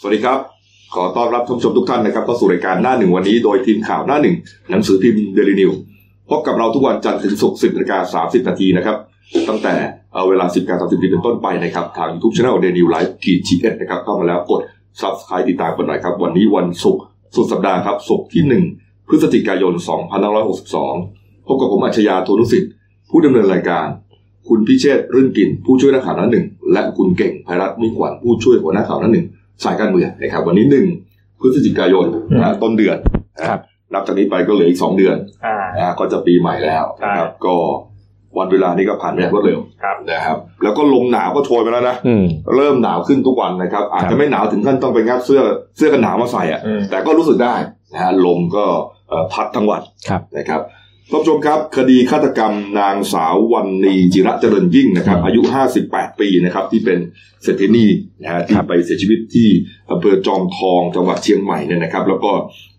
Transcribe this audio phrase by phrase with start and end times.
[0.00, 0.38] สวัสดีครับ
[0.94, 4.36] ขอต้อนรับท่านผู้ชมทุกท่านนะครับเข้าสู่รายการหน้าหนึ่งวันนี้โดยทีมข่าวหน้าหนึ่ง
[4.70, 5.70] หนังสือพิมพ์เดลินิวส์
[6.30, 8.96] พบกับเราทุกวันจันทร์ถึงศุกร์สิบนาฬิกาสามสิบนาทีนะครับ
[9.48, 9.74] ตั้งแต่
[10.14, 14.60] เอาเวลาสิบนาฬิกาสามสิบนาทีเป็นต้นไปนะครับทางยูทูบช anel เดลินิวส์ขีด TH นะครับเข้ามาแล้วกด
[15.00, 17.02] subscribe ติดตามกันหน่อยครับ วันนี้วันศุกร์
[17.36, 18.64] สุดสัปดาห์ครับศุกร์ที่หนึ่ง
[19.08, 20.94] พฤศจิกายนสองพันห้าร้อยหกสิบสอง
[21.46, 22.72] พบกับผมอัจฉริยะโทนุสิทธิ์
[23.10, 23.86] ผู้ดำเนินรายการ
[24.48, 29.26] คุณพิเชษรื่นกินผู้ช่วยนักข่าวหน้าหนึ่งและคุณเก่งภัยรัตน์มิขวัญผู้ช่วยหัวหน้าข่าวหน้าหนึ่ง
[29.64, 30.86] สายการเมืองนะครับ วันนี้หนึ่ง
[31.40, 32.06] พฤศจิกายน
[32.42, 32.96] นะต้นเดือน
[33.38, 33.60] นะครับ
[33.94, 35.16] นับจากนี้ไปก็เหลืออีกสองเดือน
[35.46, 37.54] อ่านะก็จะปีใหม่แล้วนะครับ ก็
[38.38, 42.24] วันเวลานี้ก็ผ่านไปอย่างรวดเร็วครับนะครับ แล้วก็ลมหนาวก็โชยมาแล้วนะอืม
[42.56, 45.42] เริ่มหนาวขึ้นทุกวันนะครับ อาจจะไม่หนาวถึงขั้นต้องไปงัดเสื้อ
[45.76, 47.54] เสื้อกันหนาวมาใส่อะอืมแต่ก็รู้สึกได้
[47.92, 48.64] นะฮะลมก็
[49.08, 50.60] เอ่อพัดทั้งวันครับนะครับ
[51.10, 55.40] ท่านผู้ชมครับ คดีฆาตกรรมนางสาววันนีจิระเจริญยิ่งนะครับอืมอายุ
[55.80, 56.98] 58 ปีนะครับ ที่เป็น
[57.42, 57.86] เศรษฐินี
[58.22, 59.48] นะฮะที่ครับไปเสียชีวิตที่
[59.90, 62.32] อำเภอจอมทองจังหวัดเชียงใหม่เนี่ยนะครับ แล้วก็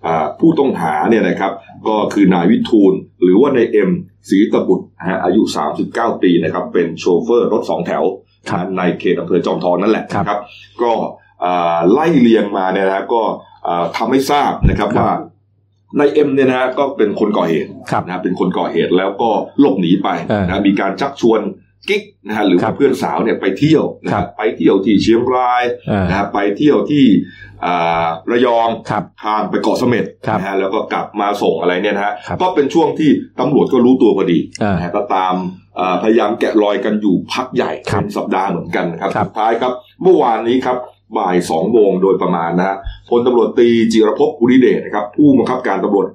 [0.06, 1.52] อ่าผู้ต้องหาเนี่ยนะครับ
[1.88, 2.94] ก็คือนายวิทูล
[3.24, 3.92] หรือว่านายเอ็ม
[4.30, 5.42] ศรีตบุตรนะฮะอายุ
[5.84, 8.04] 39 ปีนะครับ เป็นโชเฟอร์รถสองแถว
[8.50, 10.40] ครับในเขตอำเภอจอมทองนั่นแหละครับนะครับ
[10.82, 10.92] ก็
[11.44, 13.22] อ่าไล่เลียงมาเนี่ยนะฮะก็
[13.68, 15.12] อ่าทำให้ทราบนะครับครับว่า
[16.00, 21.42] นายเอ็มเนี่ยนะฮะก็เป็นคนก่อเหตุครับนะฮะเป็นคนก่อเหตุแล้วก็หลบหนีไปเออนะมีการชักชวน
[21.90, 27.06] กิ๊กนะฮะหรือครัว่าบเพื่อนสาวเนี่ยไปเที่ยวนะครัฮะบไปเที่ยวที่เชียงรายอ่านะฮะไปเที่ยวที่
[27.66, 35.36] อ่าระยองครับข้ามไปเกาะเสม็ดครับนะฮะแล้วก็กลับมาส่งอะไรเนี่ยนะฮะครับก็เป็นช่วงที่ตำรวจก็รู้ตัวพอดีอ่านะฮะก็ตาม
[35.80, 40.78] อ่าพยายามแกะรอยกันอยู่พักใหญ่ครับเป็นสัปดาห์เหมือนกันนะครับครับสุดท้ายครับ เมื่อวานนี้ครับ
[41.18, 42.78] บ่ายสองโมงโดยประมาณนะฮะ
[43.10, 46.08] พลตำรวจตรีจิรภพภูริเดชนะครับผู้บังคับการตำรวจ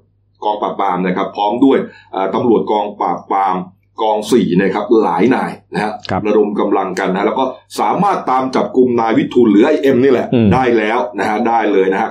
[0.45, 1.79] กองปราบปรามนะครับ พร้อมด้วย
[2.15, 3.57] อ่าตำรวจกองปราบปราม
[4.03, 7.45] กองสี่นะครับหลายนายนะฮะครับระดมกำลังกันนะแล้วก็
[7.81, 12.11] สามารถตามจับกลุ่มนายวิทูลหรือไอ้เอ็มนี่แหละอืมได้แล้วนะฮะได้เลยนะฮะ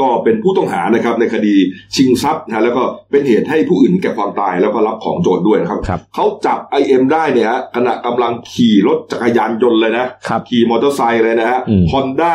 [0.00, 1.54] ก็เป็นผู้ต้องหานะครับในคดี
[1.96, 12.34] ชิงทรัพย์นะฮะแล้วก็เป็นเหตุให้ผู้อื่นแก่ความตายแล้วก็รับของโจรด้วยนะครับครับเขาจับไอ้เอ็มได้เนี่ยฮะขณะกำลังขี่รถจักรยานยนต์เลยนะครับขี่มอเตอร์ไซค์เลยนะฮะอืมฮอนด้า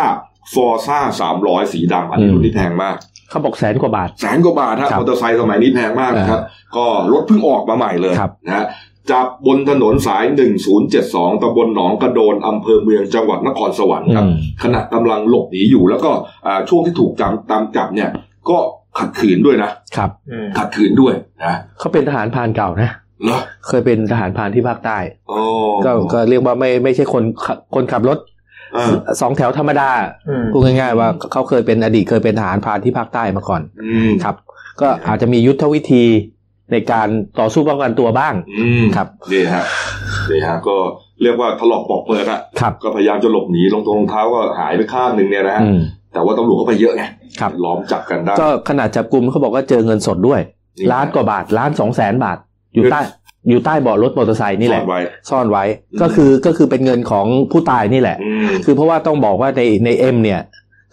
[0.54, 2.96] ฟอร์ซ่าสามร้อยสีดำอันนี้อืมรุ่นนี้แพงมาก
[3.30, 6.42] เขาบอกแสนกว่าบาท แสนกว่าบาทฮะครับมอเตอร์ไซค์สมัยนี้แพงมากนะครับ
[6.78, 8.66] ก็รถเพิ่งออกมาใหม่เลยครับนะฮะ
[9.12, 10.24] จับบนถนนสาย
[10.84, 16.12] 1072ตำบลหนองกระโดนอำเภอเมืองจังหวัดนครสวรรค์ครับอืมขณะกำลังหลบหนีอยู่ แล้วก็
[16.46, 18.10] อ่าช่วงที่ถูกจำตามจับเนี่ย
[18.50, 18.58] ก็
[19.00, 22.92] ขัดขืนด้วยนะครับอืมขัดขืนด้วยนะเขาเป็นทหารพรานเก่านะ
[23.24, 24.98] เหรอเคยเป็นทหารพรานที่ภาคใต้
[25.32, 25.42] อ๋อ
[25.86, 28.18] ก็ก็เรียกว่าไม่ไม่ใช่คนขับคนขับรถ
[28.78, 29.90] อ่าสองแถวธรรมดา
[30.30, 34.36] อืมพูดง่ายๆว่าเขาเคยเป็นอดีตเคยเป็นทหารพรานที่ภาคใต้มาก่อนอืมครับ
[34.82, 36.06] ก็อาจจะมียุทธวิธี
[36.72, 37.08] ในการ
[37.40, 39.64] ต่อสู้ป้องกันตัวบ้างอืมครับนี่ฮะ
[40.32, 40.76] นี่ฮะก็
[41.22, 45.80] เรียกว่าถลอกปอกเปิดอะครับก็พยายามจะหลบหนีรองรองเท้าก็หายไปข้างหนึ่งเนี่ยนะฮะอืม
[46.14, 47.04] แต่ว่าตำรวจเขาไปเยอะไง
[47.40, 50.42] ครับล้อมจับกันได้ก็ขนาดจับกลุ่มเขาบอกว่าเจอเงินสดด้วย
[50.78, 52.38] นี่ล้านกว่าบาทล้านสองแสนบาท
[52.76, 53.00] อยู่ใต้
[53.50, 55.00] อยู่ใต้เบาะรถมอเตอร์ไซค์นี่แหละซ่อนไว้
[55.30, 60.42] ซ่อนไว้อืมก็คือก็คือเป็นเงินของผู้ตายนี่แหละอืมคือเพราะว่าต้องบอกว่าในในเอ็มเนี่ย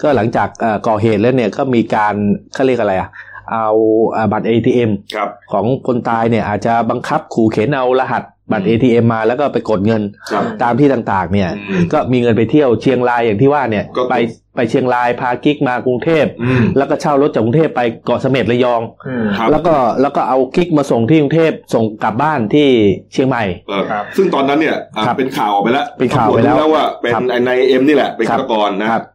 [0.03, 2.15] ก็หลังจากเอ่อก่อเหตุแล้วเนี่ยก็มีการ
[2.55, 3.09] เขาเรียกอะไรอะ
[3.51, 3.69] เอา
[4.17, 8.23] อ่าบัตร ATM ครับของคนตายเนี่ยอาจจะบังคับขู่เข็นเอารหัส
[8.53, 14.15] บัตรอืม ATM มาแล้วก็ไปกดเงินครับตามที่ต่างๆ เนี่ยอืมก็มีเงินไปเที่ยวเชียงรายอย่างที่ว่าเนี่ยก็ไป
[14.57, 22.69] ไปเชียงรายพากิ๊กมากรุงเทพอืมแล้วก็เช่ารถจากกรุงเทพไปเกาะเสม็ดระยองอืมครับแล้วก็แล้วก็เอากิ๊กมาส่งที่กรุงเทพส่งกลับบ้านที่
[23.13, 29.12] เชียงใหม่เออครับซึ่งตอนนั้นเนี่ยอะครับเป็นข่าวออกไปแล้วเป็นข่าวไปแล้วตำรจรู้แล้วว่าเป็นครับไอ้นายเอ็มนี่แหละเป็นครัฆาบตกรนะครับเออ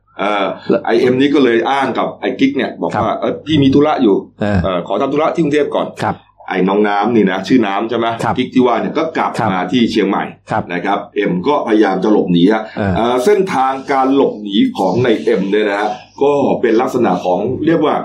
[0.86, 6.16] ไอ้เอ็มนี้ก็เลยอ้างกับไอ้กิ๊กเนี่ยบอกครับว่าเออพี่มีธุระอยู่เออเออขอทำธุระที่กรุงเทพก่อนครับ
[6.50, 15.90] ไอ้น้องน้ำนี่นะชื่อน้ำใช่ไหมครับกิ๊กที่ว่าเนี่ยก็กลับครับมาที่เชียงใหม่ครับนะครับเอ็มก็พยายามจะหลบหนีฮะเออเอ่อเส้นทางการหลบหนีของนายเอ็มเนี่ยนะฮะ
[16.22, 17.96] ก็เป็นลักษณะของเรียกว่า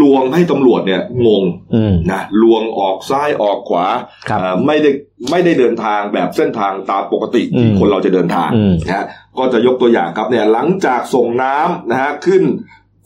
[0.00, 3.86] ลวงให้ตำรวจเนี่ยงงอืมนะลวงออกซ้ายออกขวา
[4.28, 4.90] ครับเอ่อไม่ได้
[5.30, 9.04] ไม่ได้เดินทางแบบเส้นทางตามปกติที่อืมคนเราจะเดินทางอืมนะฮะ
[9.38, 12.44] ก็จะยกตัวอย่างครับเนี่ยหลังจากส่งน้ำนะฮะขึ้น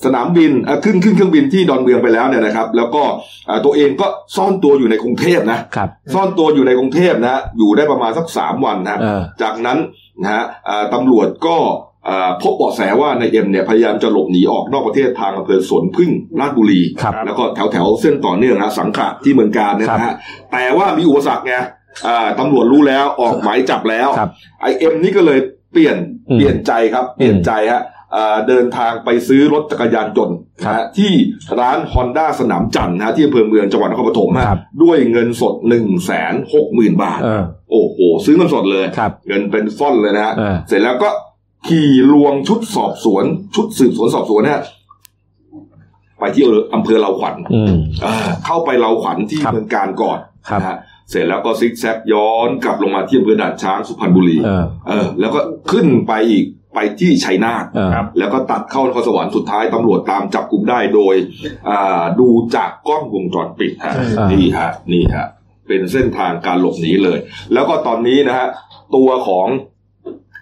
[0.05, 3.03] สนามบินเอ่อขึ้นขึ้นเครื่องบินที่ดอนเมืองไปแล้วเนี่ยนะครับ แล้วก็
[3.47, 4.07] เอ่อตัวเองก็
[4.37, 9.79] ซ่อนตัวอยู่ในกรุงเทพนะครับซ่อนตัวอยู่ในกรุงเทพนะฮะอยู่ได้ประมาณสักสามวันนะฮะเออจากนั้น
[10.21, 11.94] นะฮะเอ่อตำรวจก็เอ่อ
[12.43, 16.11] พบเบาะแสว่านายเอ็มเนี่ยพยายามจะหลบหนีออกนอกประเทศทางอำเภอสวนผึ้ง
[16.41, 20.15] ราชบุรีครับแล้วก็แถวแถวๆเส้นต่อเนื่องนะสังขละที่เมืองกาญจน์เนี่ยนะฮะ
[20.53, 21.55] แต่ว่ามีอุปสรรคไง
[22.07, 24.31] อ่าตำรวจรู้แล้วออกหมายจับแล้วครับ
[24.61, 25.39] ไอ้เอ็มนี่ก็เลย
[25.73, 25.97] เปลี่ยน
[26.31, 27.83] อืมเปลี่ยนใจครับเปลี่ยนใจฮะ
[28.17, 31.13] อ่าเดินทางไปซื้อรถจักรยานยนต์ครับนะฮะที่
[31.61, 41.11] ร้านฮอนด้าสนามจันทร์นะฮะที่อำเภอเมืองจังหวัดนครปฐมฮะครับด้วยเงินสดหนึ่งแสนหกหมื่นบาทเออโอ้โห ซื้อเงินสดเลยครับเงินเป็นฟ่อนเลยนะฮะเออเสร็จแล้วก็
[41.69, 43.25] ขี่ลวงชุดสอบสวน
[43.55, 44.61] ชุดสืบสวนสอบสวนเนี่ย
[46.19, 46.45] ไปที่
[46.75, 47.75] อำเภอเราขวัญอืม
[48.05, 50.19] อ่าเข้าไปเราขวัญที่ครับเมืองการก่อน
[50.49, 50.77] ครับนะฮะ
[51.11, 55.41] เสร็จแล้วก็ซิกแซกย้อนกลับลงมาที่อำเภอด่านช้างสุพรรณบุรีเออเออแล้วก็
[55.71, 56.45] ขึ้นไปอีก
[56.75, 61.15] ไปที่ชัยนาทเออครับแล้วก็ตัดเข้านครสวรรค์สุดท้ายตำรวจตามจับกลุ่มได้โดย
[61.69, 65.27] อ่าดูจากกล้องวงจรปิดฮะอ่านี่ฮะนี่ฮะ
[65.69, 67.19] เป็นเส้นทางการหลบหนีเลย
[67.53, 68.49] แล้วก็ตอนนี้นะฮะ
[68.97, 69.47] ตัวของ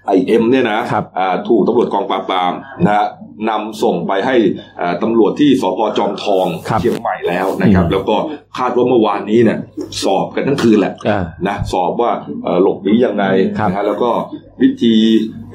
[0.07, 2.53] ไอเอ็มเนี่ยนะครับอ่าถูกตำรวจกองปราบปราม
[2.87, 3.07] นะฮะ
[3.51, 4.37] นำส่งไปให้
[4.81, 8.17] อ่าตำรวจที่สพจอมทองครับเชียงใหม่แล้วนะครับอืมแล้วก็
[8.59, 9.59] คาดว่าเมื่อวานนี้เนี่ย
[10.05, 12.11] สอบกันทั้งคืนแหละเออนะสอบว่า
[12.43, 13.25] เอ่อหลบหนียังไง
[13.59, 14.11] ครับนะฮะแล้วก็
[14.63, 14.97] วิธี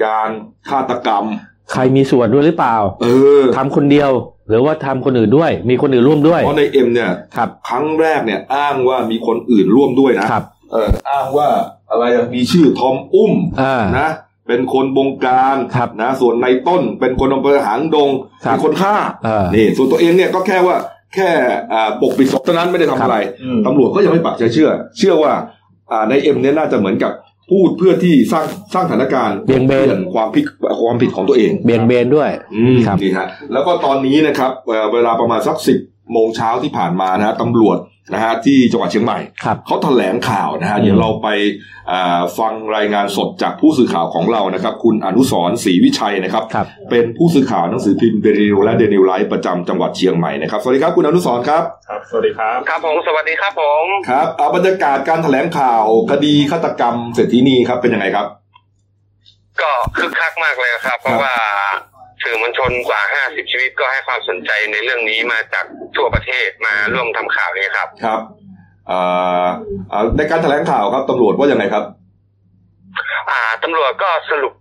[0.04, 0.30] การ
[0.70, 1.26] ฆาตกรรม
[1.72, 3.08] ใครมีส่วนด้วยหรือเปล่าเอ
[3.40, 4.12] อทำคนเดียว
[4.50, 11.48] หรือว่าทำคนอื่นด้วย มีคนอื่นร่วมด้วยเพราะในเอ็มเนี่ยครับครั้งแรกเนี่ยอ้างว่ามีคนอื่นร่วมด้วยนะครับ เอออ้างว่า
[11.92, 14.10] อะไรอะมีชื่อทอมอุ้มอ่านะ
[14.48, 18.10] เป็นคนบงการครับนะส่วนในต้นเป็นคนอำเภอหางดง
[18.46, 18.96] ครับเป็นคนฆ่า
[19.26, 20.76] เออนี่ส่วนตัวเองเนี่ยก็แค่ว่า
[21.16, 21.30] แค่
[21.74, 25.34] อ่าปกปิดศพเท่านั้นไม่ได้ทำอะไรอืมตำรวจก็ยังไม่ปักใจเชื่อ เชื่อว่า
[25.92, 27.12] อ่าในเอ็มเนี่ยน่าจะเหมือนกับ
[27.52, 30.46] พูดเพื่อที่สร้างสร้างสถานการณ์เบี่ยงเบนความผิด
[30.84, 35.78] ความผิดของตัวเองเบียนเบนด้วยอืมครับนี่ฮะแล้วก็ตอนนี้นะครับเอ่อเวลาประมาณสักสิบ
[36.14, 37.78] โมงเช้าที่ผ่านมานะฮะตำรวจ
[38.14, 41.28] นะฮะที่จังหวัดเชียงใหม่ครับเขาแถลงข่าวนะฮะอืมเดี๋ยวเราไป
[41.92, 58.28] อ่าฟังรายงานสดจากผู้สื่อข่าวของเรานะครับ คุณอนุสรณ์ศรีวิชัยนะครับครับเป็นผู้สื่อข่าวหนังสือพิมพ์เดลิวและเดนิวไลฟ์ประจำจังหวัดเชียงใหม่นะครับสวัสดีครับคุณอนุสรณ์ครับครับ สวัสดีครับครับผมสวัสดีครับผมครับเอาบรรยากาศการแถลงข่าวคดีฆาตกรรมเศรษฐีนีครับเป็นยังไงครับ
[59.62, 61.34] ก็คึกคักมากเลยครับ เพราะว่า
[62.28, 65.66] สื่อมวลชนกว่า 50 ชีวิตก็ให้ความสนใจในเรื่องนี้มาจาก
[65.96, 68.22] ทั่วประเทศมาร่วมทำข่าวนี้ครับครับ
[68.92, 69.48] อ่า
[69.92, 71.84] อ่าในการแถลงข่าวครับตำรวจว่ายังไงครับ
[73.32, 74.54] อ่าตำรวจก็สรุป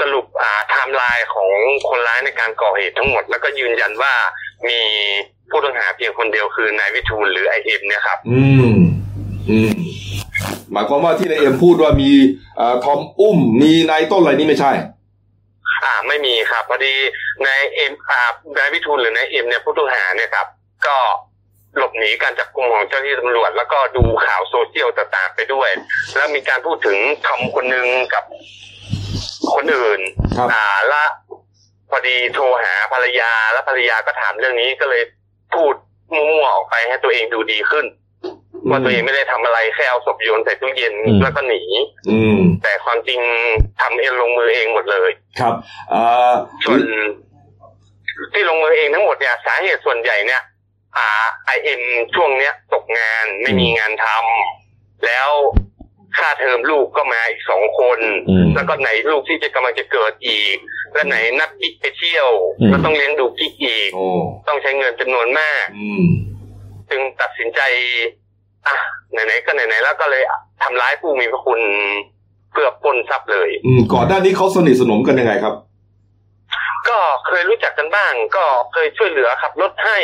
[0.00, 1.48] สรุปอ่าไทม์ไลน์ของ
[1.88, 4.14] คนร้ายในการก่อเหตุทั้งหมด แล้วก็ยืนยันว่า
[4.68, 4.78] มี
[5.50, 8.42] ผู้ต้องหาเพียงคนเดียวคือนายวิทูลหรือไอ้เอ็มเนี่ยครับ อื
[8.72, 8.76] ม
[9.50, 9.72] อืม
[10.72, 12.10] หมายความว่าที่นายเอ็มพูดว่ามี
[12.56, 14.72] เอ่อทอมอุ้ม มีนายต้นอะไรนี่ไม่ใช่
[15.84, 16.94] อ่าไม่มีครับพอดี
[17.46, 18.20] นายเอ็มอ่า
[18.58, 20.46] นายวิทูลหรือนายเอ็มเนี่ยผู้ต้องหาเนี่ยครับ
[20.86, 20.96] ก็
[21.76, 25.70] หลบหนีการจับกุมของเจ้าหน้าที่ตำรวจ แล้วก็ดูข่าวโซเชียลต่างๆไปด้วย
[26.16, 28.24] แล้วมีการพูดถึงทอมคนหนึ่งกับ
[29.54, 30.00] คนอื่น
[30.36, 31.04] ครับอ่าและ
[31.90, 35.02] พอดีโทรหาภรรยาแล้วภรรยาก็ถามเรื่องนี้ก็เลย
[35.54, 35.74] พูด
[36.14, 37.84] มั่วๆออกไปให้ตัวเองดูดีขึ้น
[38.70, 41.62] ว่าตัวเองไม่ได้ทำอะไรแค่เอาศพโยนใส่ตู้เย็นอืมแล้วก็หนี
[42.10, 43.20] อืม แต่ความจริง
[43.80, 45.54] ทำเองลงมือเองหมดเลย ครับ
[45.92, 46.34] อ่า
[46.64, 46.80] ส่วน
[48.32, 50.42] ที่ลงมือเองทั้งหมดเนี่ยสาเหตุส่วนใหญ่เนี่ย
[50.96, 51.82] อ่าไอเอ็ม
[52.14, 55.30] ช่วงเนี้ยตกงานไม่มีงานทำแล้ว
[56.16, 60.56] ค่าเทอมลูกก็มาอีกสองคนอืมแล้วก็ไหนลูกที่จะกำลังจะเกิดอีก
[60.92, 62.28] แล้วไหนนัดกิ๊กไปเที่ยว
[62.60, 64.06] อืมแล้วต้องเลี้ยงดูกิ๊กอีกโอ้
[64.48, 66.06] ต้องใช้เงินจำนวนมากอืม
[66.90, 67.60] จึงตัดสินใจ
[68.66, 68.74] อะ
[69.12, 70.22] ไหนๆก็ไหนๆแล้วก็เลย
[70.62, 71.60] ทำร้ายผู้มีพระคุณ
[72.52, 75.54] เพื่อปล้นทรัพย์เลย อืมก่อนหน้านี้เขาสนิทสนมกันยังไงครับ
[76.88, 79.98] ก็เคยรู้จักกันบ้าง ก็เคยช่วยเหลือขับรถให้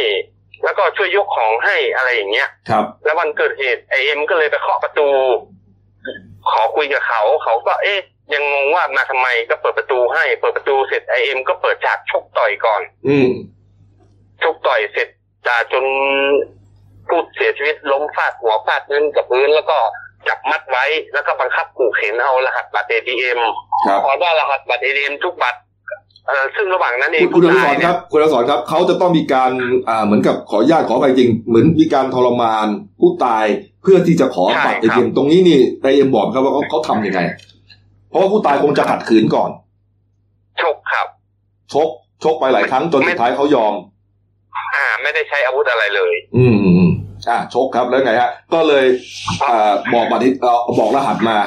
[0.65, 5.09] แล้วก็ช่วยยกของให้อะไรอย่างเงี้ยครับ แล้ววันเกิดเหตุไอเอ็มก็เลยไปเคาะประตู
[6.51, 8.01] ขอคุยกับเขา เขาก็เอ๊ะ
[8.35, 13.29] ยังงงว่ามาทำไมก็เปิดประตูให้ เปิดประตูเสร็จไอเอ็มก็เปิดฉากชกต่อยก่อน อืม
[14.43, 15.09] ชกต่อยเสร็จ
[15.47, 15.85] จ่าจน
[17.13, 19.77] ผู้เสียชีวิตล้มฟาดหัวฟาดพื้นกับพื้น แล้วก็
[20.29, 23.41] จับมัดไว้แล้วก็บังคับขู่เข็นเอารหัสบัตรเอทีเอ็ม
[23.87, 25.59] ครับพอได้รหัสบัตรเอทีเอ็มทุกบัตร
[26.27, 29.53] เอ่อซึ่งระหว่างนั้นเอคุงณคุณอนุผู้สตายรณ์คเนี่รัยบคุณอนุสรณ์ครับเขาจะต้องมีการ
[29.89, 32.67] อ่าเหมือนกับขออนุญาตขอไปจริง เหมือนมีการทรมาน
[33.01, 33.45] ผู้ตาย
[33.83, 37.21] เพื่อที่จะขอบัตรเอใช่ครับทีเอ็มตรงนี้นี่นายเอ็มบอกครับว่าเขาเขาทำยังไง
[38.09, 39.51] เพราะว่าผู้ตายคงจะขัดขืนก่อน
[40.63, 41.07] ชกครับ
[41.73, 41.89] ชก
[42.25, 43.92] ชกไปหลายครั้งจนสุดท้ายเขายอมอ่า
[45.03, 46.93] ไม่ได้ใช้อาวุธอะไรเลยอืมอืมอืม
[47.29, 48.87] อ่าชกครับแล้วไงฮะ ก็เลย
[49.43, 51.39] อ่าบอกบัตรเอ่อบอกรหัสมา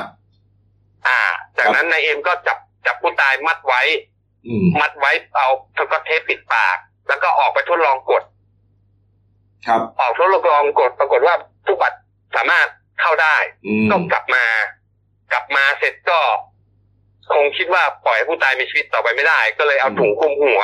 [1.07, 1.21] อ่า
[1.57, 3.81] จากนั้นนายเอ็มก็จับจับผู้ตายมัดไว้
[4.47, 5.47] อืมมัดไว้เอา
[5.77, 8.23] สกอตเทปปิดปาก แล้วก็ออกไปทดลองกด
[9.67, 11.35] ครับ ออกทดลองกดปรากฏว่า
[11.65, 11.97] ผู้บัตร
[12.35, 12.67] สามารถ
[13.01, 14.45] เข้าได้อืมก็กลับมา
[15.31, 16.19] กลับมาเสร็จก็
[17.33, 20.61] คงคิดว่าปล่อยให้ผู้ตายมีชีวิตต่อไปไม่ได้ ก็เลยเอาถุงคลุมหัว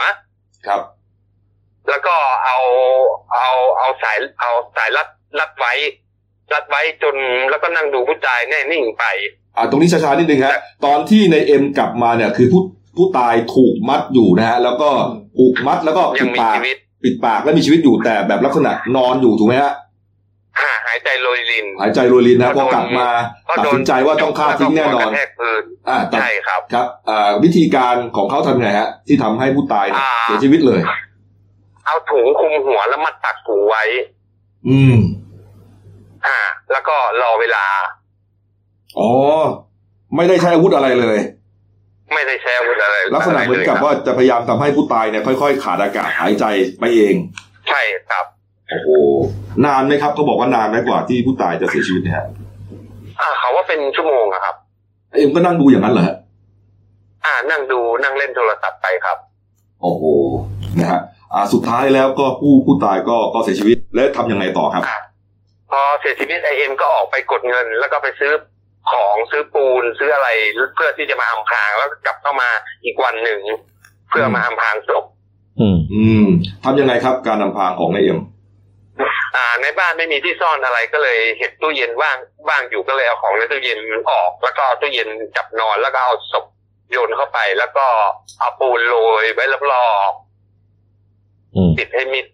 [0.67, 0.81] ครับ
[1.90, 2.58] แล้วก็เอา
[3.34, 5.08] เอาเอาสายเอาสายรัด
[5.40, 5.74] รัดไว้
[6.54, 7.16] รัดไว้จน
[7.50, 9.06] แล้วก็นั่งดูผู้ตายแน่นิ่งไป
[9.58, 12.62] อ่าตรงนี้ช้าๆนิดนึงฮะตอนที่ในเอ็มกลับมาเนี่ยคือผู้
[12.98, 14.90] ผู้ตายถูกมัดอยู่นะฮะแล้วก็
[15.38, 19.74] ผูกมัดแล้วก็ยัปิงดมีปากชีวิตปิดปากและมีชีวิตอยู่แต่แบบลักษณะนอนอยู่ถูกไหมฮะ
[20.60, 23.10] หาหายใจโรยรินหายใจรวยลินนะพก็อโดนกลับมา
[23.50, 30.82] ก็ตัดโดสินใจว่าต้องฆ่าทิ้งแน่นอนล้วก็หัวกระแทกพื้นอ่าตัดใช่ครับครับอ่าวิธีการของเขาทำไงฮะ ที่ทำให้ผู้ตายเนี่ยอ่าเสียชีวิตเลย
[31.86, 33.84] เอาถุงคลุมหัวแล้วมัดตักหูไว้
[34.68, 34.96] อืม
[36.26, 36.40] อ่า
[36.72, 37.66] แล้วก็รอเวลา
[39.00, 39.10] อ๋อ
[40.16, 41.18] ไม่ได้ใช้อาวุธอะไรเลย
[42.14, 46.46] ไม่ได้ใช้อาวุธอะไร ลักษณะเหมือนกับะไรลยครับว่าจะพยายามทำให้ผู้ตายเนี่ยค่อยๆ ขาดอากาศหายใจ
[46.80, 47.16] ไปเอง
[47.70, 48.26] ใช่ครับ
[48.70, 48.90] โอ้โห
[49.66, 52.26] นานไหมครับเขาบอกว่านานไหมกว่าที่ผู้ตายจะเสียชีวิตเนี่ยฮะ
[53.20, 54.56] อ่าเขาว่าเป็นชั่วโมงอะครับ
[55.14, 56.16] เอ็มก็นั่งดูอย่างนั้นเหรอฮะ
[57.26, 59.18] อ่า นั่งดูนั่งเล่นโทรศัพท์ไปครับ
[59.82, 60.04] โอ้โห
[60.80, 61.11] นะฮะอ่า
[61.54, 65.00] สุดท้ายแล้วก็ผู้ผู้ตายก็ก็เสียชีวิตและทำยังไงต่อครับอ่า
[65.72, 68.32] พอเสียชีวิตไอเอ็มก็ออกไปกดเงิน แล้วก็ไปซื้อ
[68.92, 70.28] ของซื้อปูนซื้ออะไร
[70.76, 72.50] เพื่อที่จะมาอำพรางแล้วก็กลับเข้ามา
[72.86, 73.42] อีกวันหนึ่ง
[74.10, 75.04] เพื่อมาอำพรางศพ
[75.60, 76.26] อืม อืม
[76.64, 78.20] ทำยังไงครับการนำพางของนายเอ็ม
[79.36, 82.18] อ่า ในบ้านไม่มีที่ซ่อนอะไรก็เลยเห็นตู้เย็นว่าง
[82.50, 83.80] ว่างอยู่ก็เลยเอาของในตู้เย็น
[84.12, 86.46] ออก แล้วก็เอาตู้เย็นจับนอนแล้วก็เอาศพ
[86.92, 87.86] โยนเข้าไป แล้วก็
[88.40, 90.31] เอาปูนโรยไว้รอบอืมๆ
[91.79, 92.25] ปิดให้มิด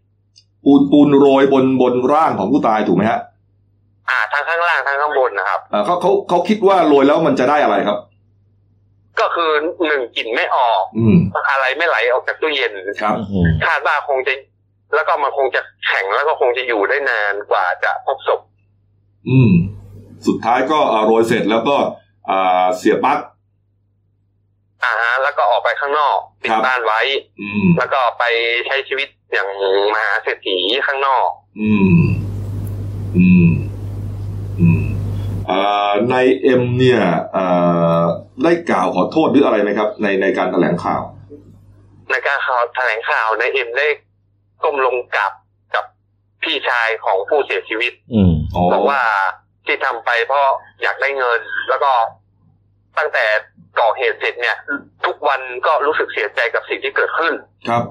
[0.65, 3.19] ปูนปูนโรยบนบนร่างของผู้ตายถูกไหมฮะ
[4.09, 7.97] อ่าทั้งข้างล่างทั้งข้างบนนะครับอ่าเขาเขาเขาคิดว่าโรยแล้วมันจะได้อะไรครับ
[9.19, 9.51] ก็คือ
[9.87, 11.17] หนึ่งกลิ่นไม่ออก อืม
[11.51, 14.33] อะไรไม่ไหลออกจากตู้เย็นครับอืมคาดว่าคงจะ
[14.95, 18.39] แล้วก็มันคงจะแข็งแล้วก็คงจะอยู่ได้นานกว่าจะพบศพ
[19.29, 19.51] อืม
[20.27, 21.75] สุดท้ายก็อ่าโรยเสร็จแล้วก็
[22.29, 23.19] อ่าเสียบปลั๊ก
[24.87, 27.01] อ่าฮะแล้วก็ออกไปข้างนอกปิครัดบบ้านไว้
[27.41, 28.23] อืมแล้วก็ไป
[28.65, 29.49] ใช้ชีวิตอย่าง
[29.93, 31.27] มหาเศรษฐีข้างนอก
[31.61, 32.01] อืม
[33.17, 33.51] อืม
[34.59, 34.83] อืม
[35.49, 37.01] อ่าในเอ็มเนี่ย
[37.35, 38.01] อ่า
[38.43, 41.01] ได้กล่าวขอโทษหรืออะไรไหมครับ ในในการแถลงข่าว
[42.11, 43.87] ในการข่าวแถลงข่าวในเอ็มได้
[44.63, 45.31] ก้มลงกับ
[45.75, 45.85] กับ
[46.43, 49.01] พี่ชายของผู้เสียชีวิตอืมอ๋อบอกว่า
[49.65, 50.45] ที่ทำไปเพราะ
[50.81, 51.91] อยากได้เงิน แล้วก็
[52.97, 53.25] ตั้งแต่
[53.79, 54.57] ก่อเหตุเสร็จเนี่ย
[55.05, 57.33] ทุกวันก็รู้สึกเสียใจกับสิ่งที่เกิดขึ้น
[57.69, 57.83] ครับ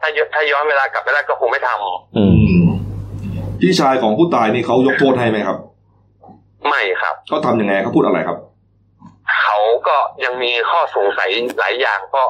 [0.00, 2.66] ถ้าย้อนถ้าย้อนเวลากลับไปได้ก็คงไม่ทำอืมอืม
[3.60, 5.58] พี่ชายของผู้ตายนี่เขายกโทษให้ไหมครับ
[6.68, 8.38] ไม่ครับเขาทำยังไงเขาพูดอะไรครับ
[9.42, 12.28] เขาก็ยังมีข้อสงสัยหลายอย่างเพราะ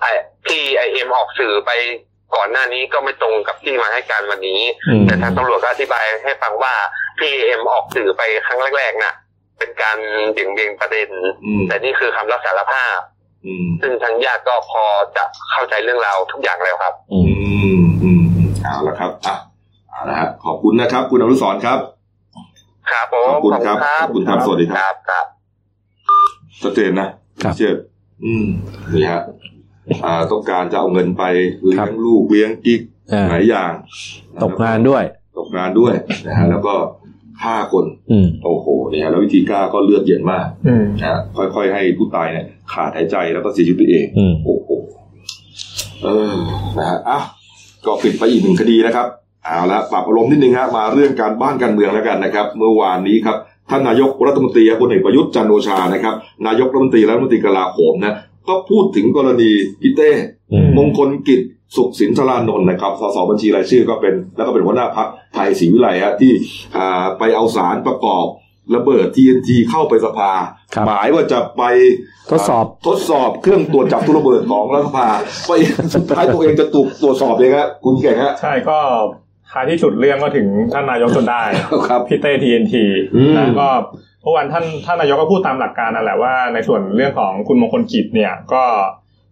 [0.00, 0.10] ไอ้
[0.46, 1.70] ที่ไอเอ็มออกสื่อไป
[2.34, 6.74] ก่อนหน้านี้ก็ไม่ตรงกับที่มาให้การวันนี้อืมแต่ทางตำรวจก็อธิบายให้ฟังว่า
[7.20, 9.14] ที่เอ็มออกสื่อไปครั้งแรกๆน่ะ
[9.58, 9.98] เป็นการ
[10.32, 11.08] เบี่ยงเบนประเด็น
[11.44, 12.98] อืมแต่นี่คือคำรับสารภาพ
[13.46, 14.82] อืมซึ่งทางญาติก็พอ
[15.16, 19.36] จะเข้าใจเรื่องราวทุกอย่างแล้วครับ อือืมมอืมอืมเอาละครับอะ
[19.90, 21.78] เอาละฮะขอบคุณนะครับ คุณอนุสรณ์ครับ
[22.90, 25.26] ครับผมขอบคุณครับขอบคุณครับสวัสดีครับครับ
[26.62, 27.08] ชัดเจนนะ
[27.42, 27.74] ครับเชื่อ
[28.24, 28.46] อืม
[28.92, 29.22] นี่ฮะ
[30.04, 31.22] อ่าต้องการจะเอาเงินไป
[31.64, 32.80] เลี้ครัยบงลูกเลี้ยงกิ๊ก
[33.12, 33.72] อ่าหลายอย่าง
[34.42, 35.02] ตกงานด้วย
[35.38, 35.94] ตกงานด้วย
[36.26, 36.74] นะฮะแล้วก็
[37.42, 44.68] ฆ่าคนอืมโอ้โหเนี่ยฮะแล้ววิธีฆ่าก็เลือดเย็นมากอืมนะฮะค่อยๆให้ผู้ตายเนี่ยขาดหายใจแล้วก็เสียชีวิตไปเองอืมโอ้โห
[46.02, 46.34] เออ
[46.78, 47.18] นะฮะอะ
[47.86, 49.06] ก็ปิดไปอีกหนึ่งคดีนะครับ
[49.44, 53.36] เอาละปรับอารมณ์นิดนึงฮะมาเรื่องการบ้านการเมืองแล้วกันนะครับ เมื่อวานนี้ครับ
[53.70, 56.14] ท่านนายกรัฐมนตรีพลเอกประยุทธ์จันทร์โอชานะครับ
[56.46, 58.16] นายกรัฐมนตรีและรัฐมนตรีกลาโหมนะ
[58.48, 59.50] ก็พูดถึงกรณี
[59.80, 60.10] พี่เต้
[60.52, 61.40] อืมมงคลกิจ
[61.76, 66.32] สุขสินธารานนท์นะครับ สสบัญชีรายชื่อก็เป็น แล้วก็เป็นหัวหน้าพักไทยศรีวิไลฮะที่
[66.76, 68.26] อ่าไปเอาสารประกอบ
[68.74, 70.32] ระเบิด TNT เข้าไปสภา
[70.74, 71.62] ครับหมายว่าจะไป
[72.30, 75.08] ทดสอบทดสอบเครื่องตรวจจับทุกระเบิดของรัฐสภา
[75.46, 75.52] ไป
[75.94, 78.78] สุดท้ายตัวเองจะถูกตรวจสอบเองฮะคุณเก่งฮะใช่ก็
[79.52, 81.42] ท้ายที่สุดเรื่องก็ถึงท่านนายกจนได้
[81.88, 82.74] ครับพี่เต้ TNT
[83.16, 83.68] อืมนะก็
[84.22, 88.64] เมื่อวานท่านท่านนายกก็พูดตามหลักการนั่นแหละว่า ในส่วนเรื่องของคุณมงคลกิจเนี่ยก็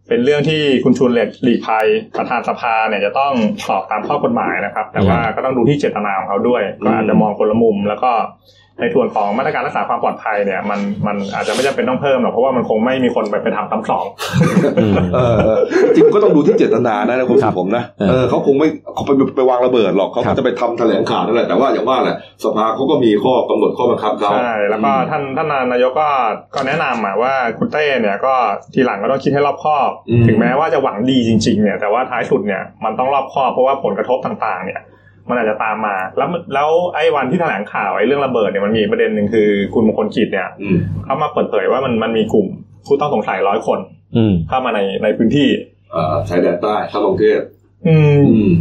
[0.09, 3.33] เป็นเรื่องที่คุณชวนเล็กหลีกภัยประธานสภาเนี่ยจะต้อง
[3.67, 8.13] สอบตามข้อกฎหมายนะครับ แต่ว่าก็ต้องดูที่เจตนาของเขาด้วย ก็อาจจะมองคนละมุมแล้วก็
[8.81, 14.05] ในส่วนของมาตรการรักษาความปลอดภัยเนี่ยมันมันอาจจะไม่จำเป็นต้องเพิ่มหรอกเพราะว่ามันคงไม่มีคนไปไปทำซ้ำสอง
[14.79, 15.61] อืมเออเออ
[15.95, 26.09] จริงก็ต้องดูที่เจตนานะในความรู้ครัสึบกผมนะเออเออเขาคงไม่เขาไปไปวางระเบิดหรอกเขาครัก็บจะไปทำแถลงข่าวนั่นแหละแต่ว่าอย่างว่าแหละสภาเขาก็มีข้อกำหนดข้อบังคับเขาใช่แล้วก็ท่านท่านนายกก็
[26.55, 28.35] ก็แนะนำอะว่าคุณเต้เนี่ยก็
[28.75, 34.81] ทีหลังก็ต้องคิดให้รอบคอบอืมถึงแม้ว่าจะหวังดีจริง ๆ เนี่ยแต่ว่าท้ายสุดเนี่ยมันต้องรอบคอบเพราะว่าผลกระทบต่างๆ เนี่ย
[35.29, 42.47] มันอาจจะตามมา แล้วแล้วไอ้วันที่แถลงข่าวไอ้เรื่องระเบิดเนี่ยมันมีประเด็นหนึ่งคือคุณมงคลกิจเนี่ยอืมเขามาเปิดเผยว่ามันมันมีกลุ่ม
[42.87, 43.79] ผู้ต้องสงสัยร้อยคน
[44.17, 45.49] อืมเข้ามาในในพื้นที่
[45.95, 47.39] อ่าชายแดนใต้เข้ากรุงเทพ
[47.87, 48.53] อืมอืม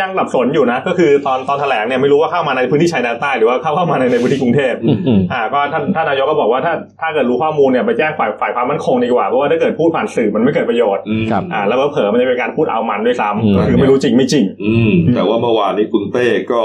[0.00, 16.60] ยังสับสนอยู่นะ ก็คือตอนตอนแถลงเนี่ยไม่รู้ว่าเข้ามาในพื้นที่ชายแดนใต้หรือว่าเข้าเข้ามาในในพื้นที่กรุงเทพอืมอืมอ่าก็ท่านท่านนายกก็บอกว่าถ้าถ้าเกิดรู้ข้อมูลเนี่ยไปแจ้งฝ่ายฝ่ายความมั่นคงดีกว่าเพราะว่าถ้าเกิดพูดผ่านสื่อมันไม่เกิดประโยชน์อืมครับอ่าแล้วเผลอๆมันจะเป็นการพูดเอามันด้วยอืมซ้ำก็คือไม่รู้จริงไม่จริง อืมแต่ว่าเมื่อวานนี้คุณเต้ก็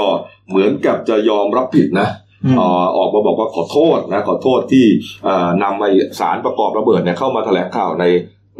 [0.48, 2.08] เหมือนกับจะยอมรับผิดนะ
[2.44, 4.86] อืมเอ่อออกมาบอกว่าขอโทษนะขอโทษที่
[5.24, 5.86] เอ่อนำไอ
[6.20, 8.04] สารประกอบระเบิดเนี่ยเข้ามาแถลงข่าวใน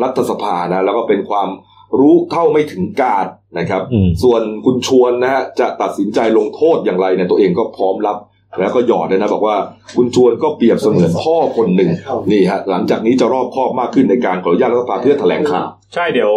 [0.03, 1.49] รัฐสภานะแล้วก็เป็นความ
[1.99, 3.27] รู้เท่าไม่ถึงการ
[3.59, 8.19] นะครับอืมส่วนคุณชวนนะฮะจะตัดสินใจลงโทษอย่างไรเนี่ยตัวเองก็พร้อมรับ
[8.61, 9.57] แล้วก็หยอดเลยนะบอกว่า
[9.97, 11.91] คุณชวนก็เปรียบเสมือนพ่อคนหนึ่ง
[12.33, 16.33] นี่ฮะหลังจากนี้จะรอบคอบมากขึ้นในการขออนุญาตรัฐสภาเพื่อแถลงข่าวใช่เดี๋ยว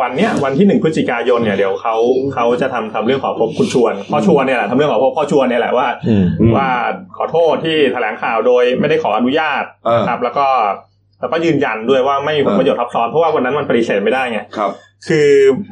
[0.00, 1.96] วันเนี้ยวันที่หนึ่งพฤศจิกายนเนี่ยเดี๋ยวเขา
[2.34, 6.70] เขาจะทำทำเรื่องขอพบคุณชวนพ่อชวนเนี่ยแหละทำเรื่องขอพบพ่อชวนเนี่ยแหละว่าอืมอืมว่า
[7.16, 10.46] ขอโทษที่แถลงข่าวโดยไม่ได้ขออนุญาตเออครับแล้วก็
[11.20, 14.70] แล้วก็ยืนยันด้วยว่าไม่มีผลประโยชน์ทับซ้อนเพราะว่าวันนั้นมันปฏิเสธไม่ได้ไงครับ
[15.08, 15.28] คือ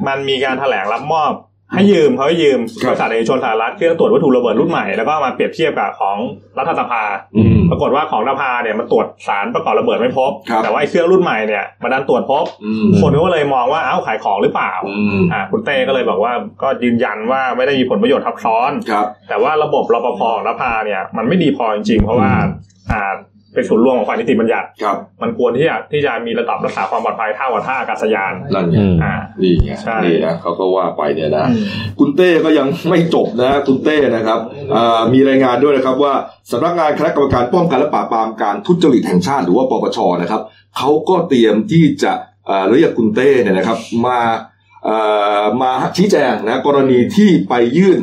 [0.07, 1.33] มันมีการแถลงรับมอบ
[1.73, 6.17] ให้ยืมเขาให้ยืมครับบริษัทเอกชนสหรัฐเครื่องตรวจวัตถุระเบิดรุ่นใหม่แล้วก็มาเปรียบเทียบกับของ
[6.59, 7.03] รัฐสภา
[7.35, 22.31] อืมปรากฏว่าของสภาเนี่ยมันตรวจสารประกอบระเบิดไม่พบครับแต่ว่าไอ้เครื่องรุ่นใหม่เนี่ยมันดันตรวจพบอืมคนก็เลยมองว่าเอ้าขายของหรือเปล่าอืมอ่าคุณเต้ก็เลยบอกว่าก็ยืนยันว่าไม่ได้มีผลประโยชน์ทับซ้อนครับแต่ว่าระบบรปภของนภาเนี่ยมันไม่ดีพอจริงๆเพราะว่า
[22.91, 23.13] อ่า
[23.55, 31.65] เป็นศูนย์รวมของฝ่ายนิติบัญญัติครับมันควรที่จะที่จะมีระดับรักษาความปลอดภัยเท่ากับท่าอากาศยานนั่นไงอืมอ่านี่ไงใช่นี่นะเขาก็ว่าไปเนี่ยนะอืม
[31.99, 34.39] คุณเต้ก็ยังไม่จบนะคุณเต้นะครับ
[34.75, 36.13] อ่ามีรายงานด้วยนะครับว่า
[36.51, 40.41] สำนักงานคณะกรรมการป้องกันและปราบปรามการทุจริตแห่งชาติหรือว่าปปชนะครับ
[40.77, 42.13] เขาก็เตรียมที่จะ
[42.49, 44.19] อ่าเรียกคุณเต้เนี่ยนะครับมา
[44.87, 47.99] อ่ามาชี้แจงนะกรณีที่ไปยื่น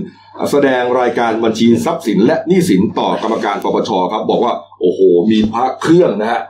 [0.51, 6.43] แสดงรายการบัญชีทรัพย์สินและหนี้สินต่อกรรมการปปชครับบอกว่าโอ้โห มีพระเครื่องนะฮะ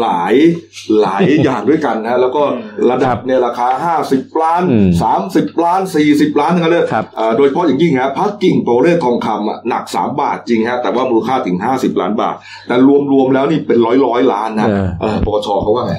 [0.00, 0.34] หลาย
[1.00, 2.42] หลายอย่างด้วยกันนะแล้วก็
[2.90, 4.88] ระดับเนี่ยราคา50ล้านอืม
[5.24, 12.34] 30ล้าน40ล้านทั้งนั้นเลยครับอ่าโดยเฉพาะอย่างยิ่งนะพระกิ่งโปรเลสทองคำอะหนัก3บาทจริงฮะแต่ว่ามูลค่าถึง50ล้านบาท
[12.68, 12.76] แต่
[13.12, 15.94] รวมๆแล้วนี่เป็นร้อยร้อยๆล้านนะเออเออปปชเขาว่าไง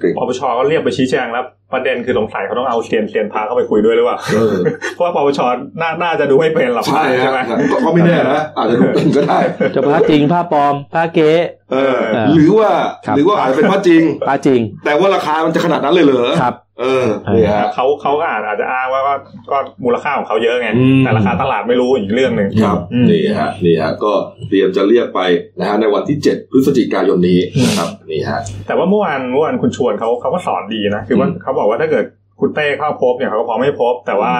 [0.00, 4.54] เก่งปปชก็เรียกไปชี้แจงแล้วประเด็นคือสงสัยเขาต้องเอาเซียนเซียนพาเข้าไปคุยด้วยหรือเปล่าเออ
[4.94, 5.40] เพราะว่าปปช
[5.80, 7.38] น่าน่าจะดูไม่เป็นหรอกใช่ฮะใช่ไหม
[7.72, 9.38] ก็ก็ไม่แน่นะอาจจะดูเป็นก็ได้
[9.74, 11.32] จะพระจริงผ้าปลอมผ้าเก๊
[11.72, 12.70] เออเออ หรือว่า
[13.06, 19.14] ครับหรือว่าอาจจะเป็นพระจริงผ้าจริง แต่ว่าราคามันจะขนาดนั้นเลยเหรอครับ เออเนี่ยฮะเขาเขาก็อาจอาจจะอ้างว่าก็
[19.50, 24.12] ก็มูลค่าของเขาเยอะไงอืมแต่ราคาตลาดไม่รู้อีกเรื่องหนึ่งครับอืมนี่ฮะนี่ฮะก็
[24.48, 25.20] เตรียมจะเรียกไป
[25.58, 32.04] นะฮะในวันที่ 7 พฤศจิกายนนี้นะครับนี่ฮะแต่ว่าเมื่อวานเมื่อวานคุณชวนเขาเขาก็สอนดีนะคือว่าอืมเขาบอกว่าถ้าเกิด
[32.40, 34.34] คุณเต้เข้าพบเนี่ยเขาก็พร้อมให้พบ แต่ว่า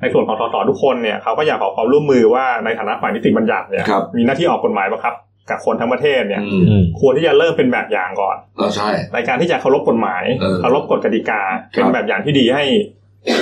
[0.00, 5.14] ในส่วนของสสทุกคนเนี่ยเขาก็อยากขอความร่วมมือว่าในฐานะฝ่ายนิติบัญญัติเนี่ยครับมีหน้าที่ออกกฎหมายบังคับ
[5.50, 12.64] กับคนทั้งประเทศเนี่ยอืมอืมควรที่จะเริ่มเป็นแบบอย่างก่อนอ่าใช่ในการที่จะเคารพกฎหมายเออเคารพกฎกติกาเป็นแบบอย่างที่ดีให้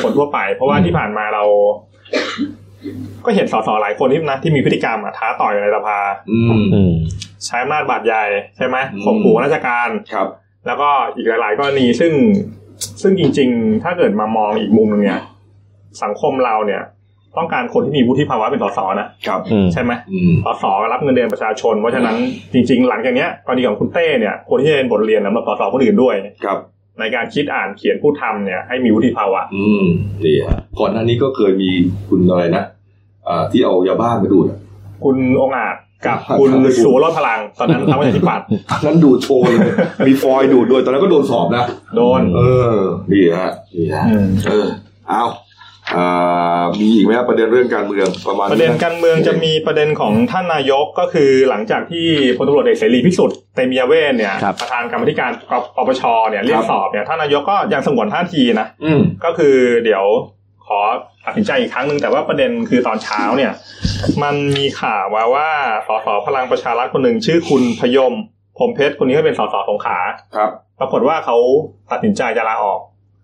[0.03, 1.45] คนทั่วไป เพราะว่าอืมที่ผ่านมาเรา
[3.25, 5.99] ก็เห็นสสหลายคนที่นะที่มีพฤติกรรมอะท้าต่อยในสภา
[6.31, 6.93] อืมอืม
[7.47, 8.25] ใช้อำนาจบาดใหญ่
[8.57, 10.29] ใช่ไหมอืมข่มขู่ข้าราชการครับ
[10.67, 12.13] แล้วก็อีกหลาย ๆ กรณีซึ่ง
[13.03, 15.21] ซึ่งจริง ๆ ถ้าเกิดมามองอีกมุมหนึงเนี่ย
[16.03, 16.83] สังคมเราเนี่ย
[17.37, 22.17] ต้องการคนที่มีวุฒิภาวะเป็นสสนะครับอืมใช่ไหมอืมสสรับเงินเดือนประชาชน เพราะฉะนั้น
[22.53, 26.15] จริง ๆ หลังจากเนี้ยกรณีของคุณเต้เนี่ยควรที่จะเป็นบทเรียนสำหรับสสคนอื่นด้วย
[26.45, 26.59] ครับ
[27.01, 29.87] ในการคิดอ่านเขียนผู้ทำเนี่ย ให้มีวุฒิภาวะ อืม
[30.25, 31.71] นี่ฮะก่อนหน้านี้ก็เคยมี
[32.09, 32.65] คุณอะไรนะ
[33.29, 34.59] อ่าที่เอายาบ้ามาดูดอะ
[35.05, 36.51] คุณองค์อาจ กับคุณ
[36.85, 39.59] สุวรสพลัง ตอนนั้นทำประชาธิปัตย์ตอนนั้นดูดโชว์เลย
[40.07, 41.65] มีฟอยล์ดูดด้วย ตอนนั้นก็โดนสอบนะ
[41.97, 42.41] โดน เอ
[42.73, 42.77] อ
[43.13, 44.67] นี่ฮะนี่ฮะอืมเออ
[45.11, 45.25] เอา
[45.97, 52.07] อ่ามีอีกไหมครับประเด็นเรื่องการเมืองประมาณประเด็นการเมืองจะมีประเด็นของท่านนายกก็คือหลังจากที่
[52.37, 55.31] พลตำรวจเอกเสรีพิสุทธิ์เตมียเวทเนี่ยครับประธานกรรมธิการ
[55.77, 60.05] ปปชเนี่ยเรียกสอบเนี่ยท่านนายกก็ยังสงวนท่าทีนะอืมก็คือเดี๋ยว
[60.67, 60.81] ขอ
[61.29, 63.53] ตัดสินใจอีกครั้งหนึ่งแต่ว่าประเด็นคือตอนเช้าเนี่ย
[64.23, 65.49] มันมีข่าวมาว่า
[65.87, 68.15] สสพลังประชารัฐคนหนึ่งชื่อคุณพยม
[68.57, 69.99] พรหมเพชรคนนี้ก็เป็นสสสงขลา
[70.37, 71.37] ครับ ปรากฏว่าเขา
[71.91, 72.81] ตัดสินใจจะลาออก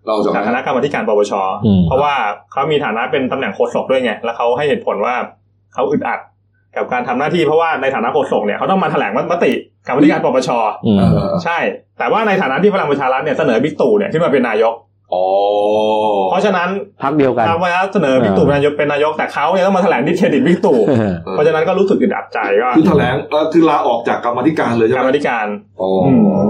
[0.07, 1.33] เราจะจากคณะกรรมธิการปปช
[1.65, 2.13] อืมเพราะว่า
[2.51, 5.15] เขามีฐานะเป็นตำแหน่งโฆษกด้วยไง แล้วเขาให้เหตุผลว่า
[5.73, 6.19] เขาอึดอัด
[6.75, 9.51] กับการทำหน้าที่เพราะว่าในฐานะโฆษกเนี่ยเขาต้องมาแถลงมติ
[9.87, 10.49] กรรมธิการปปช
[10.85, 11.57] อืมเออใช่
[11.99, 14.94] แต่ว่าในฐานะที่พลังประชารัฐเนี่ยเสนอบิ๊กตู่เนี่ยขึ้นมาเป็นนายกอ๋อ
[16.29, 16.69] เพราะฉะนั้น
[17.03, 25.47] พรรคเดียวกันทางว่าเสนอบิ๊กตู่เป็นนายกเป็นนายกแต่เขาเนี่ยต้องมาแถลง discredit บิ๊กตู่เออเพราะฉะนั้นก็รู้สึกอึดอัดใจก็คือแถลงเออคือลาออกจากกรรมาธิการเลยใช่ไหมกรรมาธิการ
[25.81, 26.07] อ๋ออ
[26.43, 26.45] ม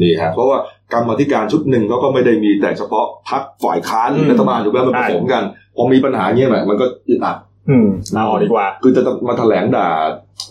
[0.00, 0.58] นี่ฮะเพราะว่า
[0.92, 5.42] กรรมาธิการชุดหนึ่งเขาก็ไม่ได้มีแต่เฉพาะพรรคฝ่ายค้านหรือรัฐบาลอยู่แล้วมันผสมกัน
[5.76, 7.36] พอมีปัญหาเงี้ยแบบมันก็อึดอัด
[7.70, 9.86] อืมลาออกดีกว่า คือจะมาแถลงด่า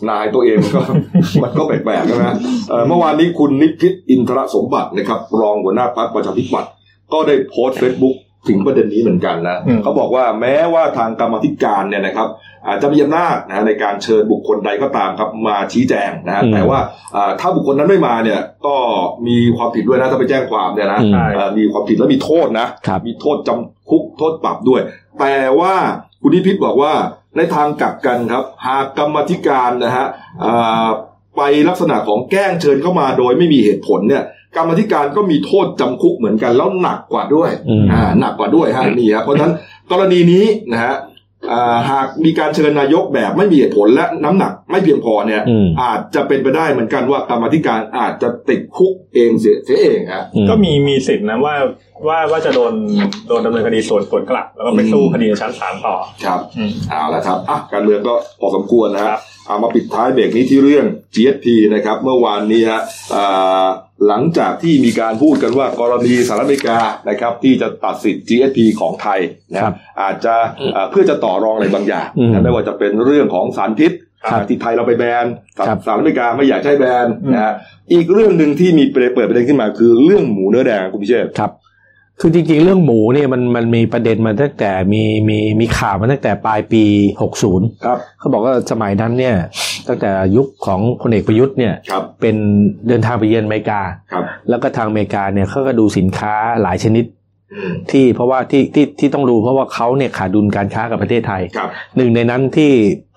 [0.08, 0.82] นายตัวเองมันก็
[1.42, 2.22] มันก็แปลกๆใช่ไหม
[2.70, 6.70] เอ่อเมื่อวานนี้คุณนิพิฏฐ์อินทรสมบัตินะครับ รองหัวหน้าพรรคประชาธิปัตย์
[7.12, 8.16] ก็ได้โพสต์เฟซบุ๊ก
[8.48, 12.28] ถึงประเด็นนี้เหมือนกันนะอืมเขาบอกว่าแม้ว่าทางกรรมาธิการเนี่ยนะครับ
[12.66, 16.78] อาจจะมีอำนาจนะในการเชิญบุคคลใดก็ตามครับมาชี้แจงนะฮะอืมแต่ว่า
[17.14, 18.76] อ่าถ้าบุคคลนั้นไม่มาเนี่ยก็
[19.26, 24.80] มีความผิดด้วยนะถ้าไปแจ้งความเนี่ยนะอืมใช่เอ่อมีความผิดและมีโทษนะครับมีโทษจำคุกโทษปรับด้วย
[25.20, 25.74] แต่ว่า
[26.22, 26.92] คุณนิพิษบอกว่า
[27.36, 30.06] ในทางกลับกันครับ หากกรรมาธิการนะฮะ
[30.44, 30.86] อ่า
[31.36, 34.24] ไปลักษณะของแกล้งเชิญเข้ามาโดยไม่มีเหตุผลเนี่ย
[34.56, 39.52] กรรมาธิการก็มีโทษจำคุกเหมือนกันแล้วหนักกว่าด้วยอืมอ่าหนักกว่าด้วยฮะนี่ครับเพราะฉะนั้น
[39.90, 40.94] กรณีนี้นะฮะ
[41.52, 51.54] อ่าหากมีการเชิญนายกแบบไม่มีเหตุผลและน้ำหนักไม่เพียงพอเนี่ยอืมอาจจะเป็นไปได้เหมือนกันว่ากรรมาธิการอาจจะติดคุกเองเสียเสียเองฮะอืมก็มีมีสิทธินะว่า
[52.06, 52.72] ว่าว่าจะโดน
[53.28, 62.80] โดนดำเนินคดีส่วนสวนกลับ แล้วก็ไปสู้อืมคดีในชั้นศาลต่อครับอืมเอาละครับอะการเมืองก็พอสมควรนะคฮะรับเอามาปิดท้ายเบรกนี้ที่เรื่อง GSP นะครับ เมื่อวานนี้ฮะ
[63.14, 63.66] อ่า
[64.08, 66.78] หลังจากที่มีการพูดกันว่ากรณีสหรัฐอเมริกา
[67.08, 69.20] นะครับ ที่จะตัดสิทธิ์ GSP ของไทย
[69.52, 70.34] นะครับอาจจะ
[70.76, 73.92] อ่าเพื่อจะต่อรองอะไรบางอย่างอืมนะไม่ว่าจะเป็นเรื่องของสารพิษ
[74.30, 77.54] ครับที่ไทยเราไปแบนสหครับสหรัฐอเมริกาไม่อยากใช้แบนนะฮะ
[77.92, 81.50] อีกเรื่องหนึ่งที่มีเปิดประเด็นขึ้นมาคือเรื่องหมูเนื้อแดงคุณพิเชษฐ์ครับ
[82.20, 86.82] คือจริงๆ เรื่องหมูเนี่ยมันมันมีประเด็นมาตั้งแต่มีมีมีข่าวมาตั้งแต่ปลายปี
[87.32, 89.36] 60 ครับ เขาบอกว่าสมัยนั้นเนี่ย
[89.88, 92.36] ตั้งแต่ยุคของพลเอกประยุทธ์เนี่ยครับเป็น
[92.88, 93.80] เดินทางไปเยือนอเมริกา
[94.12, 97.04] ครับ แล้วก็ทางอเมริกาเนี่ยเขาก็ดูสินค้าหลายชนิด
[97.54, 102.72] อืมที่เพราะว่าที่ที่ที่ต้องดูเพราะว่าเขาเนี่ยขาดดุลการค้ากับประเทศไทย ครับ หนึ่งในนั้นที่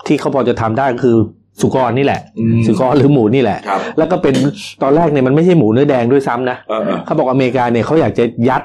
[0.07, 1.17] ที่เขาพอจะทำได้ก็คือ
[1.61, 4.35] สุกรนี่แหละอืมสุกรหรือหมูนี่แหละครับแล้วก็เป็น
[4.83, 8.61] ตอนแรกเนี่ยมันไม่ใช่หมูเนื้อแดงด้วยซ้ำนะเออเออเขาบอกอเมริกาเนี่ยเขาอยากจะยัด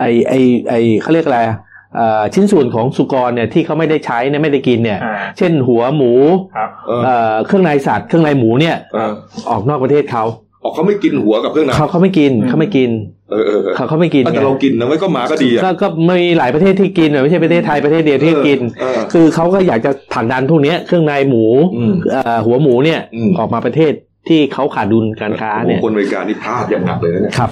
[0.00, 0.32] ไอไอ
[0.68, 1.56] ไอเขาเรียกอะไรอะ
[1.96, 6.12] เอ่อชิ้นส่วนของสุกรเนี่ยที่เขาไม่ได้ใช้เนี่ยไม่ได้กินเนี่ยอ่าเช่นหัวหมู
[6.56, 9.12] ครับเออเอ่อเครื่องในสัตว์เครื่องในหมูเนี่ยเออ
[9.50, 10.24] ออกนอกประเทศเขา
[10.62, 12.90] ออกเขาไม่กินหัวกับเครื่องในเขาเขาไม่กินเขาไม่กิน
[13.30, 21.44] เออเออเออเขาเขาไม่กินแต่เรากินนะไม่ก็หมาก็ดีอะก็ก็มีหลายประเทศที่กินไม่ใช่ประเทศไทยประเทศเดียวที่กินเออคือเขาก็อยากจะผลักดันพวกเนี้ยเครื่องในหมู
[21.76, 23.92] อืมเอ่อหัวหมูเนี่ยอืมออกมาประเทศ
[24.28, 27.50] ที่เขาขาดดุลการค้าเนี่ยโอ้โหคนอเมริกานี่พลาดอย่างหนักเลยนะเนี่ยครับ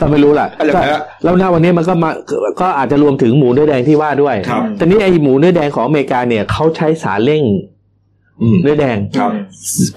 [0.00, 2.10] ก็ไม่รู้ล่ะอะอย่างไรฮะแล้วหน้าวันนี้มันก็มา
[2.60, 7.42] ก็อาจจะรวมถึงหมูเนื้อแดงที่ว่าด้วยครับแต่นี่ไอหมูเนื้อแดงของอเมริกาเนี่ยเขาใช้สารเร่ง
[8.42, 9.32] อืมเนื้อแดงครับ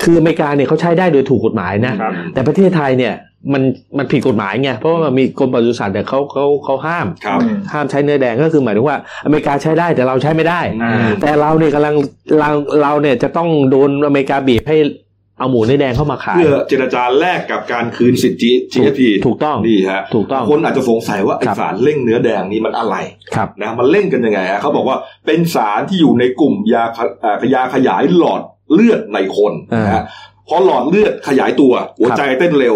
[0.04, 3.16] คืออเมริกาเนี่ยเขาใช้ได้โดยถูกกฎหมายนะครับแต่ประเทศไทยเนี่ย
[3.54, 3.64] มัน
[3.98, 7.40] มันผิดกฎหมายไงเพราะว่ามันมีกรมปศุสัตว์เนี่ยเขาเขาเขาห้ามครับ
[7.74, 11.96] ห้ามใช้เนื้อแดงก็คือหมายถึงว่าอเมริกาใช้ได้แต่เราใช้ไม่ได้อ่าแต่เราเนี่ยกำลัง
[12.40, 12.50] เรา
[12.82, 14.78] เราเนี่ยจะต้องโดนอเมริกาบีบให้
[15.40, 22.96] เอาหมูเนื้อแดงเข้ามาขาย เพื่อเจรจาแลกกับการคืนสิทธิ GSP ถูกต้องนี่ฮะถูกต้องคนอาจจะสงสัยว่าไอครับสารเร่งเนื้อแดงนี้มันอะไร
[23.36, 28.42] ครับนะมันเล่นกันยังไงฮะเขาบอกว่าเป็นสารที่อยู่ในกลุ่มยาขะเอ่อยาขยายหลอด
[28.74, 29.54] เลือดในคน
[29.86, 30.04] นะฮะ
[30.48, 32.76] พอหลอดเลือดขยายตัวหัวใจเต้นเร็ว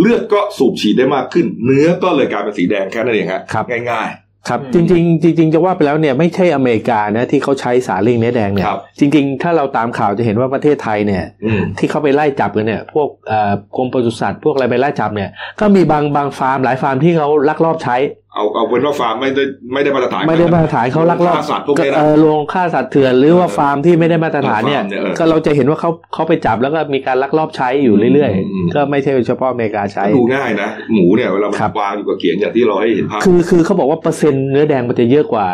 [0.00, 4.08] เลือดก็สูบฉีดได้มากขึ้น เนื้อก็เลยกลายเป็นสีแดงแค่นั้นเองฮะครับง่าย
[4.48, 15.30] ครับอืจมริงๆจริง ๆ จะว่าไปแล้วเนี่ยไม่ใช่อเมริกานะที่เขาใช้สารเร่งเนื้อแดงเนี่ยครับจริง ๆ ถ้าเราตามข่าวจะเห็นว่าประเทศไทยเนี่ยๆอืมที่เขาไปไล่จับกันเนี่ยพวกเอ่อกรมปศุสัตว์พวกอะไรไปไล่จับเนี่ย
[15.60, 17.96] ก็มีบางบางฟาร์มหลายฟาร์มที่เขาลักลอบใช้
[18.36, 35.46] เอาเอาเป็นว่าฟาร์มไม่ได้ไม่ได้มาตรฐานไม่ได้มาตรฐานเขาลักลอบฆ่าสัตว์พวกนี้นะเออลงฆ่าสัตว์เถื่อนหรือว่าเออฟาร์มที่ไม่ได้มาตรฐานเนี่ยฟาร์มเนี่ยเออก็เราจะเห็นว่าเขาเขาไปจับแล้วก็มีการลักลอบใช้อยู่เรื่อยอืมๆก็ไม่ใช่เฉพาะอเมริกาใช้ดูง่ายนะ หมูเนี่ยเวลามันครับวางอยู่กับเขียงอย่างที่เราให้เห็นภาพคือคือเขาบอกว่าเปอร์เซ็นต์เนื้อแดงมันจะเยอะกว่า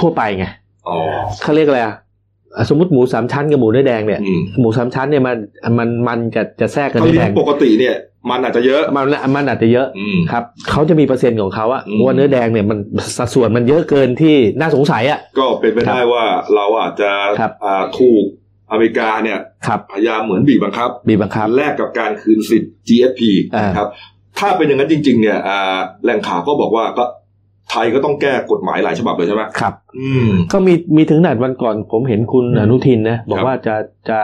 [0.00, 0.46] ทั่วไปไง
[0.88, 0.98] อ๋อ
[1.42, 1.94] เขาเรียกอะไรอะอะ
[2.68, 5.36] สมมติหมูสามชั้นกับหมูเนื้อแดงเนี่ยอืมหมูสามชั้นเนี่ยมัน
[5.78, 7.94] มันมันจะจะแทรกกับเขาเนื้อเลี้แดยงงปกติเนี่ย
[8.30, 12.78] มันอาจจะเยอะมันมันอาจจะเยอะอืมครับเขาจะมีเปอร์เซ็นต์ของเขาอะอืมว่าเนื้อแดงเนี่ยมัน
[13.18, 17.10] สัดส่วนมันเยอะเกินที่น่าสงสัยอะก็เป็นไปได้ว่าเราอาจจะ
[17.40, 18.24] ครับอ่าถูก
[18.70, 23.20] อเมริกาเนี่ยครับพยายามเหมือนบีบบังคับบีบบังคับแลกกับการคืนสิทธิ์ GSP
[23.54, 23.88] อ่านนะครับ
[24.38, 27.04] ถ้าเป็นอย่างนั้นจริง ๆ เนี่ยอ่าแหล่งข่าวก็บอกว่าก็
[27.70, 33.74] ไทยก็ต้องแก้กฎหมายหลายฉบับเลยใช่ไหมครับ อืมก็มีมีถึงขนาดวันก่อน ผมเห็นคุณอนุทินนะบอคกรับว่าจะ
[34.08, 34.18] จะ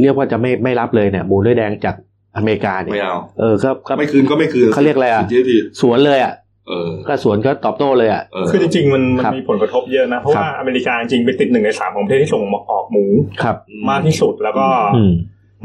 [0.00, 1.94] เรียกว่าจะไม่ไม่รับเลยเนี่ยหมูเนื้อแดงจาก
[2.36, 6.32] อเมริกาเนี่ยไม่เอาเออก็ก็ไม่คืนก็ไม่คืนเขาเรียกอะไรอะสิทธิ์ GSP สวนเลยอะ
[6.68, 13.04] เออก็สวนก็ตอบโต้เลยอะเออคือจริงๆมันมันครับมีผลกระทบเยอะนะ เพราะครับว่าอเมริกาจริงๆเป็นติดหนึ่งในสามของประเทศที่ส่งออกหมู
[13.42, 13.56] ครับ
[13.90, 15.12] มากที่สุดแล้วก็อืม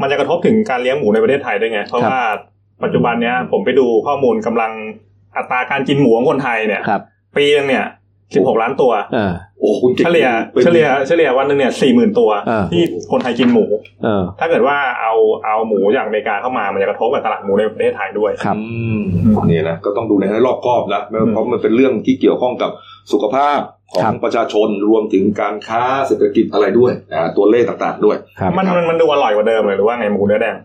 [0.00, 2.22] มันจะกระทบถึงการเลี้ยงหมูในประเทศไทยด้วยไง เพราะครับว่า
[2.84, 4.72] ปัจจุบันเนี้ยผมไปดูข้อมูลกำลัง
[5.36, 7.02] อัตราการกินหมูของคนไทยเนี่ยครับ
[7.36, 7.84] ปีนึงเนี่ย
[8.34, 13.64] สิบหกล้านตัวเออโอ้คุณก่งเฉลี่ยป็นเฉลี่ยเฉลี่ยวันหนึ่งเนี่ยสี่หมื่นตัวอ่าที่คนไทยกินหมู
[14.04, 15.14] เออถ้าเกิดว่าเอา
[15.46, 18.62] เอาหมูจากอเมริกาเข้ามา มันจะกระทบกับตลาดหมูในประเทศไทยด้วยครับอื
[18.96, 19.00] ม
[19.50, 22.70] นี่นะก็ต้องดูในให้รอบคอบนะไม่อืมเพราะมันเป็นเรื่องที่เกี่ยวข้องกับ
[23.12, 23.58] สุขภาพ
[23.92, 30.56] ขอครังบประชาชนรวมถึงการค้าเศรษฐกิจอะไรด้วยนะตัวเลขต่างๆ ด้วยครับมันมันมันดูอร่อยกว่าเดิมเลยหรือว่าไงหมูเนื้อแดง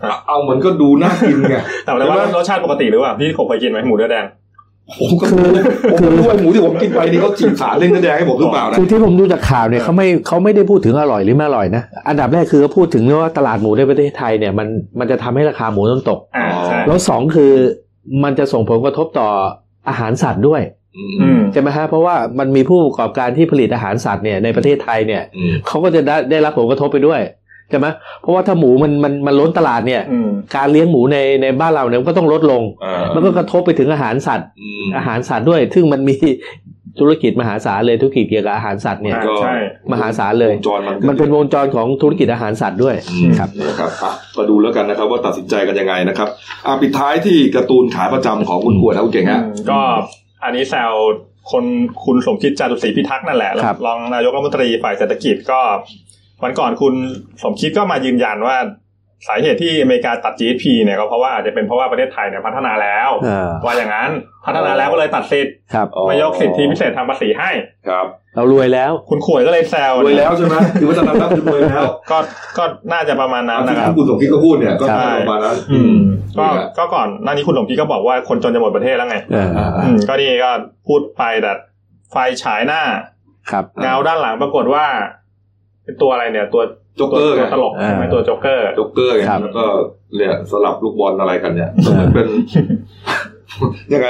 [0.00, 4.24] เอาเอาเหมือนก็ดูน่ากินไงแต่ว่าใช่ไหมรสชาติปกติหรือเปล่าพี่กบเคยกินไหมหมูเนื้อแดง
[5.00, 5.52] ผมก็รู้
[5.92, 14.68] ผมก็รู้ว่าหมูที่ผมกินไปนี่เขาฉีดสารเล่งเนื้อแดงให้ผมหรือเปล่านะคือที่ผมดูจากข่าวเนี่ยเขาไม่เขาไม่ได้พูดถึงอร่อยหรือไม่อร่อยนะ อันดับแรกคือเขาพูดถึงว่าตลาดหมูในประเทศไทยเนี่ยมัน
[14.98, 17.52] มันจะทำให้ราคาหมูต้นตกอ่าใช่แล้วสองคือ
[18.24, 19.28] มันจะส่งผลกระทบต่อ
[19.88, 20.62] อาหารสัตว์ด้วย
[20.96, 27.20] อืมอืมใช่ไหมฮะเพราะว่ามันมีผู้ประกอบการที่ผลิตอาหารสัตว์เนี่ยในประเทศไทยเนี่ยอืมเขาก็จะได้ได้รับผลกระทบไปด้วย
[27.70, 27.86] ใช่ไหม
[28.20, 36.16] เพราะว่าถ้าหมูมันมันมันล้นตลาดเนี่ยอืมการเลี้ยงหมูในในบ้านเราเนี่ยมันก็ต้องลดลงอ่ามันก็กระทบไปถึงอาหารสัตว์อืมอาหารสัตว์ด้วย ซึ่งมันมี
[37.00, 39.54] ธุรกิจมหาศาลเลยธุรกิจเกี่ยวกับอาหารสัตว์เนี่ยอ่าก็ใช่
[39.92, 46.28] มหาศาลเลยวงจรมันก็มันเป็นวงจรของธุรกิจอาหารสัตว์ด้วยอืมครับนี่ครับอะก็ดูแล้วกันนะครับว่าตัดสินใจกันยังไงนะครับ
[46.66, 49.80] อะปิดท้ายที่การ์ตูนขาประจำของคุณขวดนะคุณเก่งฮะอืมก็
[50.44, 50.92] อันนี้แซว
[51.52, 51.64] คน
[52.04, 55.60] คุณสมคิดจารุศรีพิทักษ์นั่นแหละครับรองนายกรัฐมนตรีฝ่ายเศรษฐกิจก็
[56.42, 56.94] วันก่อนคุณ
[57.42, 58.56] สมคิดก็มายืนยันว่า
[59.28, 64.10] สาเหตุที่อเมริกาตัด GSP เนี่ยก็เพราะว่าอาจจะเป็นเพราะว่าประเทศไทยเนี่ยพัฒนาแล้วเออว่าอย่างนั้น
[64.46, 67.50] พัฒนาแล้วก็เลยตัดสิทธิ์ครับอ๋อไม่ยกสิทธิพิเศษทางภาษีให้
[67.88, 72.18] ครับ เรารวยแล้ว คุณขวยก็เลยแซวรวยแล้วใช่ไหมคือวัฒนธรรมคือรวยแล้ว ก็
[72.58, 75.96] ก็น่าจะประมาณนั้นนะคที่รับคุณสมคิดก็พูดเนี่ยก็ใช่ประมาณนั้นอืม
[76.38, 80.50] ก็นี่แหละก็ก่อนหน้านี้คุณสมคิดก็บอกว่าคนจนจะหมดประเทศแล้วไงเอออ่าอืมก็นี่ก็
[80.86, 81.52] พูดไปแต่
[82.12, 82.82] ไฟฉายหน้า
[83.50, 84.86] ครับเงาด้านหลังปรากฏว่า
[85.86, 86.62] เป็นตัวอะไรเนี่ย ตัว
[86.96, 89.64] โจ๊กเกอร์ตัวไงตลกใช่ไหมอ่าตัวโจ๊กเกอร์โจ๊กเกอร์ไงครับแล้วก็
[90.16, 92.26] เนี่ยสลับลูกบอลอะไรกันเนี่ยก็เหมือนเป็น
[93.94, 94.08] ยังไง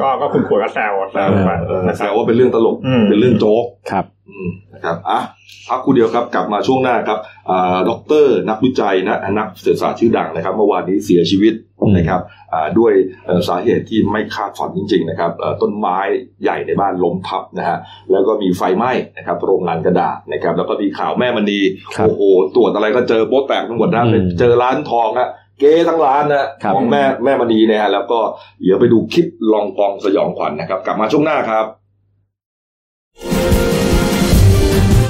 [0.00, 5.20] ก็ก็คุณขวดก็แซวแซวไปเออนะครับแซวว่าเป็นเรื่องตลกอืมเป็นเรื่องโจ๊กครับอืมนะครับอะ
[5.68, 7.18] พักครู่เดียวครับกลับมาช่วงหน้าครับ
[7.50, 12.20] อ่าด็อกเตอร์นักวิจัยนะนักเศรษฐศาสตร์ชื่อดังนะครับ เมื่อวานนี้เสียชีวิตอืม นะครับ
[12.52, 12.92] อ่าด้วย
[13.26, 15.98] เอ่อสาเหตุที่ไม่คาดฝันจริง ๆ นะครับเอ่อต้นไม้
[16.42, 17.78] ใหญ่ในบ้านล้มทับนะฮะ
[18.10, 21.60] แล้วก็มีไฟไหม้นะครับโรงงานกระดาษนะครับแล้วก็มีข่าวแม่มณี
[21.96, 22.22] ครับโอ้โห
[22.56, 25.28] ตรวจอะไรก็เจอโป๊ะแตกทั้งหมดนะอืมไปเจอร้านทองอะ
[25.60, 28.18] เก๊ทั้งร้านนะครับของแม่แม่มณีเนี่ยฮะแล้วก็
[28.62, 31.66] เดี๋ยวไปดูคลิปลองของสยองขวัญนะครับ กลับมาช่วงหน้าครับ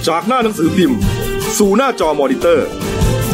[0.08, 0.98] จากหน้าหนังสือพิมพ์
[1.58, 2.66] สู่หน้าจอมอนิเตอร์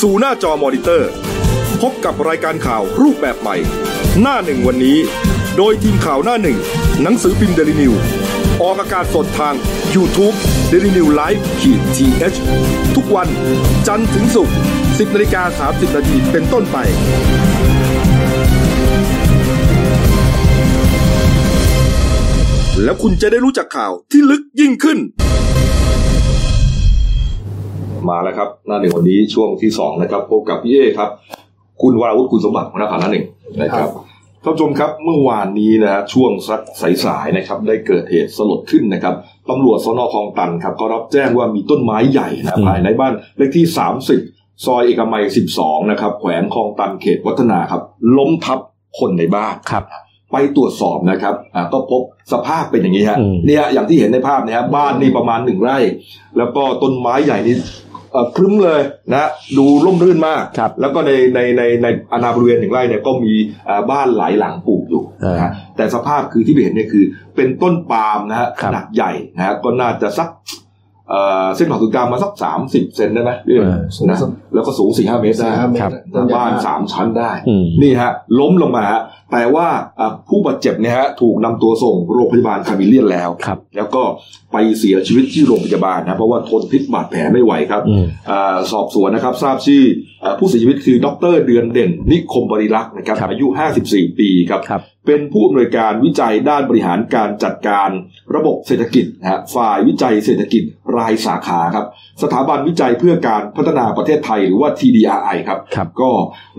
[0.00, 1.10] สู่หน้าจอมอนิเตอร์
[1.82, 3.56] พบกับรายการข่าวรูปแบบใหม่
[4.20, 4.96] หน้าหนึ่งวันนี้
[5.56, 6.58] โดยทีมข่าวหน้าหนึ่ง
[7.02, 7.92] หนังสือพิมพ์เดลิวิว
[8.62, 9.54] ออกอากาศสดทาง
[9.94, 10.36] YouTube
[10.70, 13.28] d e l i n e w l i v e ขีดทีเทุกวัน
[13.86, 14.54] จันทร์ถึงศุกร์
[14.84, 16.76] 10นาฬิกา30นาทีเป็นต้นไป
[22.82, 24.98] แล้วคุณจะได้รู้จักข่าวที่ลึกยิ่งขึ้น
[28.10, 31.10] มาแล้วครับ หน้าหนึ่งวันนี้ช่วงที่สองนะครับพบกับพี่เอครับ
[31.82, 33.26] คุณวราวุฒิคุณสมบัติหัวหน้าข่าวหน้าหนึ่ง
[33.62, 33.88] นะครับ
[34.44, 36.60] ท่านผู้ชมครับเมื่อวานนี้นะฮะช่วงสัก
[37.04, 39.14] สายๆนะครับ ได้เกิดเหตุสลดขึ้นนะครับ
[39.50, 43.66] ตำรวจสนคลองตันครับก็รับแจ้งว่ามีต้นไม้ใหญ่นะอืมภายในบ้านเลขที่
[44.16, 45.24] 30 ซอยเอกมัย
[45.56, 47.82] 12 นะครับ แขวงคลองตันเขตวัฒนาครับ
[48.18, 48.58] ล้มทับ
[48.98, 49.84] คนในบ้านครับ
[50.32, 55.78] ไปตรวจสอบนะครับอ่าก็พบสภาพเป็นอย่างนี้ฮะอืมเนี่ยอย่างที่เห็นในภาพเนี่ยฮะบ้านนี่ประมาณหนึ่งไร่
[56.38, 57.93] แล้วก็ต้นไม้ใหญ่นี่เอ่อ
[58.36, 58.80] ครึ้มเลย
[59.12, 63.32] นะดูร่มรื่นมากครับแล้วก็ในในในในอาณาบริเวณหนึ่งไร่เนี่ยก็มี
[63.68, 67.04] อ่าบ้านหลายหลังปลูกอยู่เออนะฮะแต่สภาพคือที่เห็นเนี่ยคือ
[67.36, 70.28] เป็นต้นปาล์มนะฮะครัขบนาดใหญ่นะฮะก็น่าจะสัก
[71.10, 73.76] เอ่อเส้นผ่าศูนย์กลางมาสักสามสิบเซนได้ไหมพี่เออ
[74.10, 74.18] นะ
[74.54, 79.02] แล้วก็สูงสี่ห้าเมตรได้สี่ห้าเมตรครับต้นใหญ่บ้านมากสามชั้นได้อืมนี่ฮะ ล้มลงมาฮะ
[79.34, 79.68] แต่ว่า
[80.00, 84.02] อะผู้บาดเจ็บเนี่ยฮะถูกนำตัวส่งโรงพยาบาลคามิเลียนแล้วครับ แล้วก็
[84.52, 89.82] ไปเสียชีวิตที่โรงพยาบาลนะเพราะว่าทนพิษบาดแผลไม่ไหวครับอืมอาสอบสวนนะครับ ทราบชื่อ
[90.24, 93.46] อ่าผู้เสียชีวิตคือดรเดือนเด่น นิคมบริรักษ์นะครับครับอายุ
[93.84, 97.90] 54 ปีครับครับเป็นผู้อำนวยการวิจัยด้านบริหารการจัดการ
[98.34, 100.62] ระบบเศรษฐกิจนะฮะฝ่ายวิจัยเศรษฐกิจ
[100.96, 101.86] รายสาขาครับ
[102.22, 106.10] สถาบันวิจัยเพื่อการพัฒนาประเทศไทยหรือว่า TDRI ครับครับก็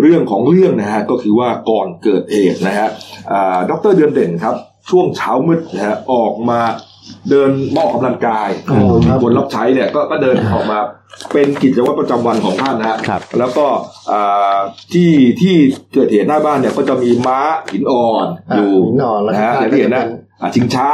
[0.02, 2.89] เรื่องของเรื่องนะฮะก็คือว่าก่อนเกิดเหตุนะฮะ
[3.32, 4.56] อ่าดรเดือนเด่นครับ
[4.89, 6.60] ช่วงเช้ามืดนะฮะออกมา
[7.30, 10.80] เดินมาออกกำลังกายอ๋อครับคนรับใช้เนี่ยก็ก็เดินออกมา
[11.34, 13.65] เป็นกิจวัตรประจำวันของท่านนะฮะครับแล้วก็
[14.12, 14.58] อ่า
[14.93, 15.56] ที่ที่
[15.93, 17.39] เกิดเหตุหน้าบ้านเนี่ยก็จะมีม้า
[17.71, 20.06] หินอ่อนอยู่หินอ่อนแล้วนะฮะอย่างที่เห็นนะ
[20.41, 20.89] อ่าชิงช้า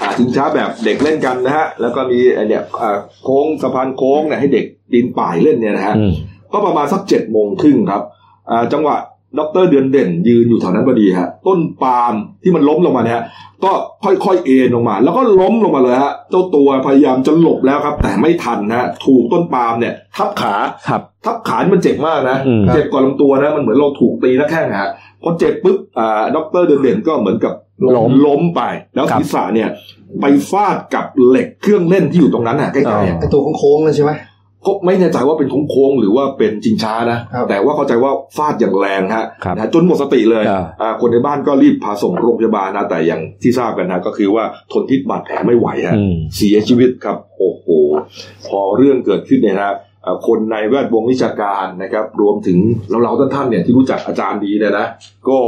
[0.00, 6.12] อ่าชิงช้าแบบเด็กเล่นกันนะฮะแล้วก็มีไอ้เนี่ยอ่าโค้งสะพานโค้งเนี่ยให้เด็กปีนป่ายเล่นเนี่ยนะฮะอืม
[6.52, 8.02] ก็ประมาณสักเจ็ดโมงครึ่งครับ
[8.50, 8.96] อ่าจังหวะ
[9.38, 13.22] ดรเดือนเด่น ยืนอยู่แถวนั้นพอดีฮะ ต้นปาล์มที่มันล้มลงมาเนี่ย
[13.64, 13.72] ก็
[14.04, 20.54] ค่อยๆเอ็นลงมา แล้วก็ล้มลงมาเลยฮะ เจ้าตัวพยายามจะหลบแล้วครับ แต่ไม่ทันนะฮะถูกต้นปาล์มเนี่ย ทับขา
[20.88, 24.90] ครับทับขานี่มันเจ็บมากนะอืมเจ็บก่อนลำตัวนะ มันเหมือนเราถูกตีหน้าแข้งฮะ
[25.22, 27.54] พอเจ็บปุ๊บอ่าดรเดือนเด่นก็เหมือนกับ
[27.96, 28.62] ล้มล้มไป
[28.94, 29.68] แล้วครับศีรษะเนี่ย
[30.20, 34.12] ไปฟาดกับเหล็กเครื่องเล่นที่อยู่ตรงนั้นน่ะใกล้ๆอะไอตัวโค้งๆนั่นใช่ไหม
[34.66, 47.66] ก็ไม่แน่ใจว่าเป็นโค้งๆหรือว่าเป็นจิงช้านะครับแต่ว่าเข้าใจว่าฟาดอย่างแรงฮะครับนะฮะจนหมดสติเลยอ่าอ่าคนในบ้านก็รีบพาส่งโรงพยาบาลนะแต่อย่างที่ทราบกันนะก็คือว่าทนพิษบาดแผลไม่ไหวฮะอืมเสียชีวิตครับโอ้โห
[48.48, 52.58] พอเรื่องเกิดขึ้นเนี่ยนะเอ่อคนในแวดวงวิชาการนะครับ รวมถึง
[53.04, 54.86] เราๆท่านๆเนี่ยที่รู้จักอาจารย์ดีเนี่ยนะ
[55.28, 55.38] ก็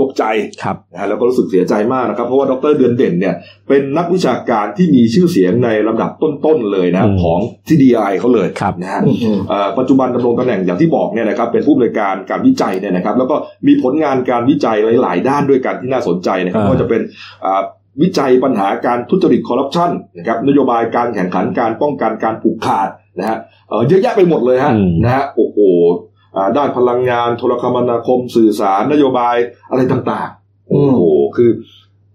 [0.00, 0.24] ตกใจ
[0.62, 3.34] ครับนะฮะแล้วก็รู้สึกเสียใจมากนะครับ เพราะว่าดรเดือนเด่นเนี่ย
[3.68, 9.00] เป็นนักวิชาการที่มีชื่อเสียงในลำดับต้นๆเลยนะอืมของที่ดีไอเขาเลยครับนะฮะ
[9.48, 17.00] เอ่อปัจจุบันดำรงตำแหน่งอย่างที่บอกเนี่ยนะครับเป็นผู้อำนวยการการวิจัยเนี่ยนะครับ แล้วก็มีผลงานการวิจัยหลาย ๆ ด้านด้วยกันที่น่าสนใจนะครับอ่าก็จะเป็น
[17.46, 17.62] อ่า
[18.02, 25.58] วิจัยปัญหาการทุจริตคอร์รัปชันนะครับนโยบายการแข่งขันการป้องกันการผูกขาดนะฮะเอ่อเยอะแยะไปหมดเลยฮะอืมนะฮะโอ้โห
[25.90, 26.11] อ่า
[26.56, 29.36] ด้านพลังงานโทรคมนาคมสื่อสารนโยบาย
[29.70, 31.00] อะไรต่างๆ โอ้โห
[31.36, 31.50] คือ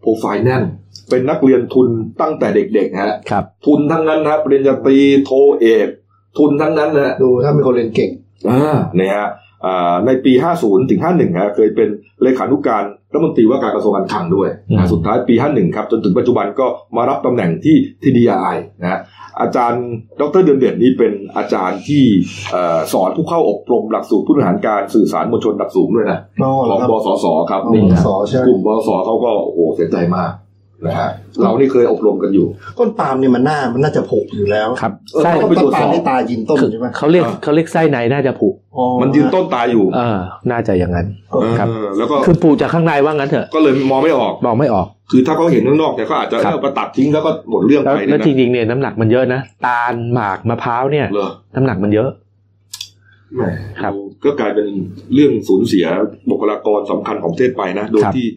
[0.01, 0.63] โปรไฟล์แน่น
[1.09, 1.87] เป็นนักเรียนทุน
[2.21, 5.87] ตั้งแต่เด็กๆฮะครับ ทุนทั้งนั้นนะปริญญาตรีโทเอก
[6.37, 8.11] ทุนทั้งนั้นนะดูถ้ามีคนเรียนเก่ง
[8.49, 9.29] อ่าเนี่ยฮะ
[9.65, 11.89] อ่าในปี 50ถึง51ฮะเคยเป็น
[12.21, 16.67] เลขานุการ รัฐมนตรีว่าการกระทรวงการคลังด้วยอืมนะสุดท้ายปี 51 ครับ จนถึงปัจจุบันก็
[16.97, 18.47] มารับตำแหน่งที่ที่ดีไอ
[18.81, 18.99] นะฮะ
[19.41, 19.83] อาจารย์
[20.21, 22.03] ดรเดือนเด่นนี่เป็นอาจารย์ที่
[22.51, 30.31] เอ่อสอนผู้เข้าอบรมหลักสูตรผู้บริหารการสื่อสารมวลชนระดับสูงด้วยนะอ๋อขเหรอองครับบสสครับอ๋อนี่ฮะบสใช่ไหมกลุ่มบสเขาก็โอ้โหเสียใจมาก
[30.85, 31.09] นะฮะ
[31.41, 32.47] เรานี่เคยอบรมกันอยู่
[32.79, 40.19] ต้นปาล์มเนี่ยมันหน้ามันน่าจะผุอยู่แล้วครับเออไส้ต้องไปต้ตรวนจปาสล์อมบนี่ตายินต้นใช่ไหมเขาเรียกอ่าเขาเรียกไส้ในน่าจะผุอ๋อมันยืนต้นตายอยู่เออ
[40.51, 41.07] น่าจะอย่างนั้น
[41.59, 52.09] ครับเออแล้วก็คือปูจากข้างในว่างั้นเถอะก็เลยมองไม่ออกมองไม่ออก คือถ้าเขาเห็นข้างนอกเนี่ยเขาอาจจะครับเอาไปตัดทิ้งแล้วก็หมดเรื่องแล้วไปแล้วนะจริงๆเนี่ยน้ำหนักมันเยอะนะตาลหมากมะพร้าวเนี่ยเหรอน้ำหนักมันเยอะ
[53.35, 53.43] แหม
[53.81, 53.93] ครับ
[54.25, 54.67] ก็กลายเป็น
[55.13, 55.85] เรื่องสูญเสีย
[56.29, 58.27] บุคลากรสำคัญของประเทศไปนะโดยครับที่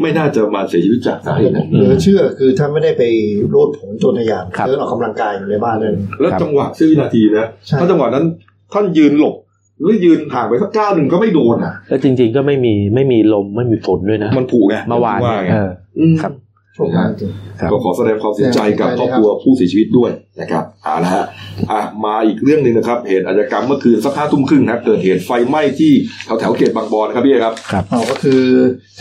[0.00, 3.02] ไม่น่าจะมาเสียชีวิตจากสาเหตุนั้นเหลือเชื่อคือถ้าไม่ได้ไป
[3.50, 8.24] โลดผลโจรทยานครับเดินออกกำลังกายอยู่ในบ้านเลยแล้วครับจังหวะเสี้ยววินาทีนะใช่ถ้าจังหวะนั้น
[8.72, 9.36] ท่านยืนหลบ
[9.80, 16.32] หรือยืนห่างไปสักก้าวหนึ่งก็ไม่โดนอะแล้วจริง ๆ ก็ไม่มีไม่มีลมไม่มีฝนด้วยนะมันผูกไงเมื่อวานว่าเนี่ยไงเอออืมครับ
[16.74, 17.30] โชคดีจริง
[17.60, 21.24] ครับก็ขอแสดงความเสียใจกับครอบครัวผู้เสียชีวิตด้วยนะครับเอาละฮะ
[21.70, 25.92] อะมาอีกเรื่องหนึ่งนะครับ เหตุอาชญากรรมเมื่อคืนสักห้าทุ่มครึ่งนะเกิดเหตุไฟไหม้ที่
[26.24, 27.54] แถวแถวๆเขตบางบอนครับพี่เอกครับ
[27.90, 28.42] เอาก็คือ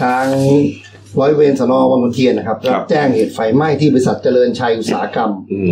[0.01, 0.25] ทาง
[1.19, 5.59] ร้อยเวรสนวังมนเทียนนะครับครัรับบแจ้งเหตุไฟไหม้ที่บริษัทเจริญชัยอุตสาหกรรมอื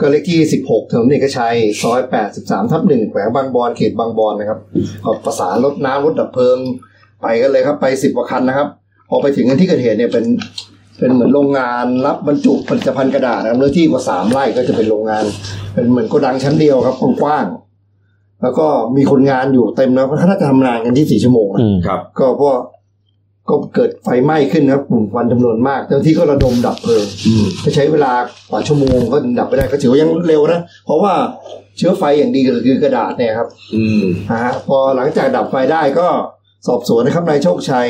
[0.00, 2.00] ก็เลขที่ 16ถนนเอกชัยซอย
[2.36, 4.58] 83 ทับ1แขวงบางบอนเขตบางบอนนะครับ
[5.04, 6.58] ก็ประสานรถน้ำรถดับเพลิง
[7.22, 8.68] ไปกันเลยครับไป10กว่าคันนะครับ
[9.08, 10.24] พอไปถึงกันที่เกิดเหตุเนี่ยเป็น
[10.98, 15.24] เป็นเหมือนโรงงานรับบรรจุผลิตภัณฑ์กระดาษนะครับเนื้อที่กว่า3ไร่ก็จะเป็นโรงงาน
[15.74, 22.56] เป็นเหมือนโกดังชั้นเดียวครับกว้างๆแล้วก็มีคนงานอยู่เต็มนะเพราะเขาน่าจะทำงานกันที่4ชั่วโมงนะอืมครับ ก็เพราะ
[23.48, 28.12] ก็เกิดไฟไหม้ขึ้นนะครับกลุ่มควันจำนวนมากเจ้าหน้าที่ก็ระดมดับเพลิงอืมจะใช้เวลา
[28.50, 31.12] กว่าชั่วโมงก็ถึงดับไปได้ก็ถือว่ายังเร็วนะ เพราะว่า
[31.78, 36.08] เชื้อไฟอย่างดีก็คือกระดาษเนี่ยครับ อืมนะฮะพอหลังจากดับไฟได้ก็
[36.68, 37.88] สอบสวนนะครับนายโชคชัย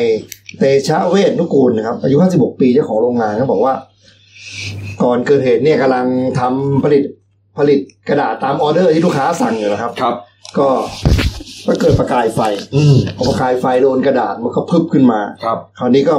[0.59, 3.75] เตชะเวทนุกูลนะครับ อายุ 56 ปีเจ้าของโรงงานเขาบอกว่า
[5.03, 6.07] ก่อนเกิดเหตุเนี่ยกำลัง
[6.41, 7.03] ทำผลิต
[7.59, 10.15] ผลิตกระดาษตามออเดอร์ที่ลูกค้าสั่งอยู่นะครับ ครับ
[10.59, 10.69] ก็
[11.67, 12.41] ก็เกิดประกายไฟ
[12.77, 16.15] อืมพอประกายไฟโดนกระดาษมันก็พึบขึ้นมาครับ คราวนี้ก็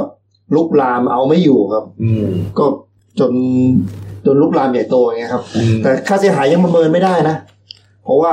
[0.56, 2.26] ลุกลามเอาไม่อยู่ครับ อืม
[2.58, 2.64] ก็
[3.20, 3.32] จน
[4.26, 7.36] จนลุกลามใหญ่โตอย่างเงี้ยครับอืมแต่ค่าเสียหายยังประเมินไม่ได้นะ
[8.04, 8.32] เพราะว่า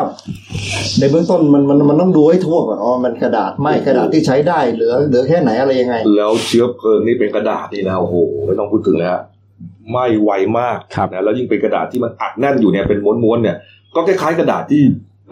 [1.00, 9.22] ในเบื้องต้นมันมันมันต้องดูให้ทั่วก่อนอ๋อมันกระดาษไหม่กระดาษที่ใช้ได้เหลือเหลือแค่ไหนอะไรยังไง แล้วเชื้อเพลิงนี่เป็นกระดาษนี่นะโอ้โหไม่ต้องพูดถึงเลยฮะ
[9.90, 13.58] ไหม้ไวมากครับนะแล้วยิ่งเป็นกระดาษที่มันอัดแน่นอยู่เนี่ยเป็นม้วนๆเนี่ย
[13.96, 14.82] ก็คล้ายๆกระดาษที่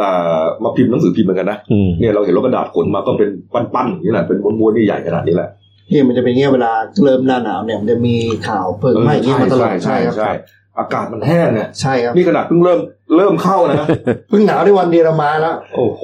[0.01, 5.49] อ่ามาพิมพ์หนังสือพิมพ์เหมือนกันนะอืมเนี่ยเราเห็นว่ากระดาษขนมาก็เป็นปั้นๆอย่างนี้แหละเป็นม้วนๆนี่ใหญ่ขนาดนี้แหละ
[5.91, 6.71] นี่มันจะเป็นเงี้ยเวลา
[7.03, 8.15] เริ่มหน้าหนาวเนี่ยมันจะมี
[8.47, 10.31] ข่าวเพลิงไหม้อย่างเงี้ยมาตลอดใช่ครับใช่
[10.79, 12.79] อากาศมันแห้งเนี่ยใช่ครับนี่ขนาดเพิ่งเริ่ม
[13.17, 13.87] เริ่มเข้านะ
[14.29, 16.01] เพิ่งหนาวได้วันเดียวเรามาแล้วโอ้โห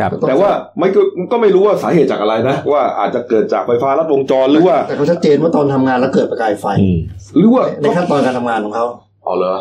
[0.00, 1.00] ครับแต่ว่าไม่ก็
[1.32, 6.98] ก็ไม่รู้ว่าสาเหตุจากอะไรนะ ว่าอาจจะเกิดจากไฟฟ้าลัดวงจรหรือว่า แต่เขาชัดเจนว่าตอนทำงานแล้วเกิดประกายไฟอืม
[7.36, 8.86] หรือว่าในขั้นตอนการทำงานของเขา
[9.26, 9.54] อ๋อเหรอ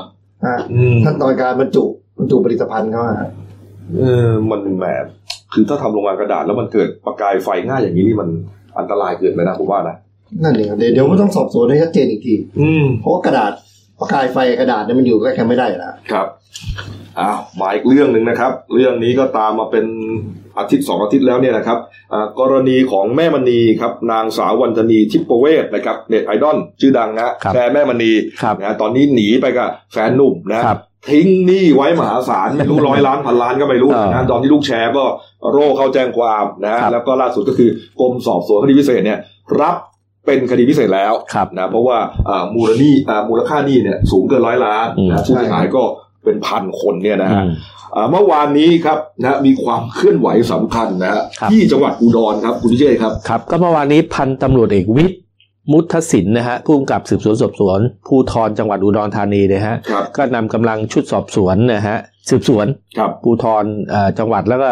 [0.45, 1.83] อ่าอืมขั้นตอนการบรรจุ
[2.17, 3.15] บรรจุผลิตภัณฑ์เขาอะ
[3.95, 4.85] เออมันแหม
[5.53, 8.29] คือถ้าทำโรงงานกระดาษแล้วมันเกิดประกายไฟง่ายอย่างนี้นี่มัน
[8.77, 9.95] อันตรายเกินไปนะผมว่านะ
[10.43, 13.51] นั่นเองครับเดี๋ยวเดี๋ยวก็ต้องสอบสวนให้ชัดเจนอีกทีอืมเพราะว่ากระดาษ
[13.99, 16.27] ประกายไฟกระดาษเนี่ยมันอยู่ใกล้กันไม่ได้แล้วครับ
[17.19, 19.85] อ้าวมาอีกเรื่องหนึ่งนะครับ เรื่องนี้ก็ตามมาเป็น
[20.57, 21.79] อาทิตย์สองอาทิตย์แล้วเนี่ยนะครับ
[22.13, 28.11] อ่ากรณีของแม่มณีครับนางสาววันธนีทิพเวศนะครับเน็ตไอดอลชื่อดังนะครับแฟนแม่มณี
[28.41, 30.77] ครับนะตอนนี้หนีไปกับแฟนหนุ่มนะครับ
[31.09, 35.05] ทิ้งหนี้ไว้มหาศาลไม่รู้ร้อยล้านพันล้านก็ไม่รู้เออนะตอนที่ลูกแชร์ก็
[35.51, 37.69] โร่เข้าแจ้งความนะครับแล้วก็ล่าสุดก็คือ
[37.99, 39.19] กรมสอบสวนคดีพิเศษเนี่ย
[39.61, 39.75] รับ
[40.25, 41.97] เป็นคดีพิเศษแล้วครับนะเพราะว่า
[42.29, 45.83] อ่ามูลหนี้อ่ามูลค่าหนี้เนี่ยสูงเกินร้อยล้านอืมนะผู้เสียหายก็
[46.23, 47.51] เป็นพันคนเนี่ยนะฮะอืม
[47.95, 55.17] อ่าเมื่อวานนี้ครับนะมีความเคลื่อนไหวสำคัญนะฮะครับที่จังหวัดอุดรครับคุณพิเชษครับครับ ก็เมื่อวานนี้พันตำรวจเอกวิทย์
[55.71, 61.97] มุทศินนะฮะผู้กำกับสืบสวนสอบสวนภูธรจังหวัดอุดรธานีนะฮะครับก็นำกำลังชุดสอบสวนนะฮะ
[62.29, 62.65] สืบสวน
[62.97, 64.71] ครับภูธรเอ่อจังหวัดแล้วก็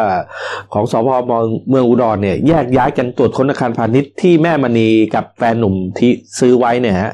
[0.73, 7.11] ของสพเมืองเมืองอุดรเนี่ยแยกย้ายกันตรวจค้นอาคารพาณิชย์ที่แม่มณีกับแฟนหนุ่มที่ซื้อไว้เนี่ยฮะ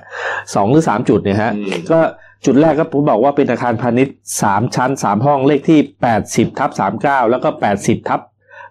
[0.56, 2.00] สองหรือสามจุดเนี่ยฮะอืมก็
[2.46, 8.20] จุดแรกก็ผมบอกว่าเป็นอาคารพาณิชย์สามชั้นสามห้องเลขที่แปดสิบทับสามเก้าแล้วก็แปดสิบทับ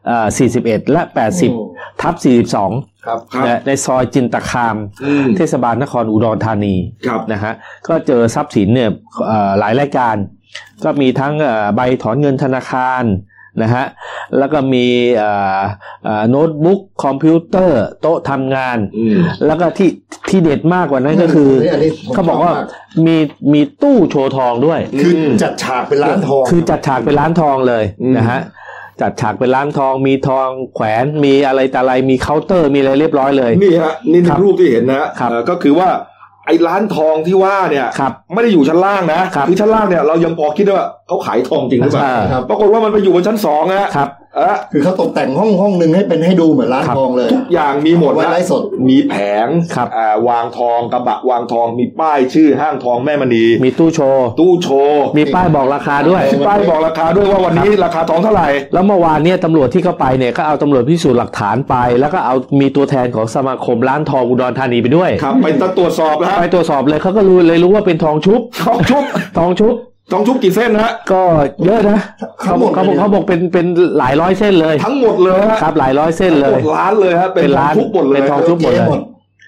[0.07, 1.53] เอ่อสี่สิบเอ็ดและแปดสิบ
[2.01, 2.71] ทับสี่สิบสอง
[3.07, 6.75] ครับครับนะในซอยจินตคามอืมเทศบาลนครอุดรธานี
[7.07, 7.53] ครับนะฮะ
[7.89, 8.91] ก็เจอทรัพย์สินเนี่ย
[9.27, 10.17] เอ่อหลายรายการ
[10.85, 13.05] ก็มีทั้งเอ่อใบถอนเงินธนาคาร
[13.63, 13.85] นะฮะ
[14.39, 14.87] แล้วก็มี
[15.17, 15.61] เอ่อ
[16.05, 19.91] เอ่อโน้ตบุ๊กคอมพิวเตอร์ โต๊ะทำงานอืมแล้วก็ที่
[20.29, 22.67] ที่เด็ดมากกว่านั้นก็คืออันนี้ผมเขาบอกว่าชอบมาก
[23.07, 23.17] มี
[23.53, 28.41] มีตู้โชว์ทองด้วย คือจัดฉากเป็นร้านทอง คือจัดฉากเป็นร้านทองเลยอืมนะฮะ
[29.01, 35.89] จัดฉากเป็นร้านทองมีทองแขวนมีอะไรแต่อะไรมีเคาน์เตอร์มีอะไรเรียบร้อยเลย นี่ฮะนี่ครับรูปที่เห็นนะฮะครับเอ่อก็คือว่า
[36.47, 44.30] ไอ้ร้านทองที่ว่าเนี่ยครับไม่ได้อยู่ชั้นล่างนะครับอชั้นล่างเนี่ยเรายังพอคิดได้ว่าเขาขายทองจริงหรือเปล่าอ่าครับปรากฏว่ามันไปอยู่บนชั้นสองฮะครับเออ
[44.73, 49.15] คือเขาตกแต่งห้องห้องหนึ่งให้เป็นให้ดูเหมือนร้านครับทองเลยทุกอย่างมีหมดไว้นะไลฟ์สดมีแผ
[49.45, 65.47] งครับอ่าวางทองกระบะวางทองมีป้ายชื่อห้างทองแม่มณี มีตู้โชว์ตู้โชว์มีป้ายบอกราคาด้วยมีป้ายบอกราคาด้วยว่าวันนี้ราคาทองเท่าไหร่ แล้วเมื่อวานเนี่ยตำรวจที่เข้าไปเนี่ยก็เอาตำรวจพิสูจน์หลักฐานไป แล้วก็เอามีตัวแทนของสมาคมร้านทองอุดรธานีไปด้วยครับไป
[65.79, 69.03] ตรวจสอบแล้วฮะไปตรวจสอบเลยเขาก็รู้เลยรู้ว่าเป็นทองชุบทองชุบ
[69.39, 69.75] ทองชุบ
[70.13, 71.23] ทองชุบกี่เส้นนะฮะ ก็
[71.65, 71.99] เยอะนะ
[72.43, 73.67] เขาบอกเขาบอกเขาบอกเป็นเป็น
[73.99, 78.89] หลายร้อยเส้นเลย ทั้งหมดเลยฮะครับหลายร้อยเส้นเลหมยดล้านเลยฮะเป็นเป็นทองร้านชุบหมดเลยเป็นทองชุบหมดเลย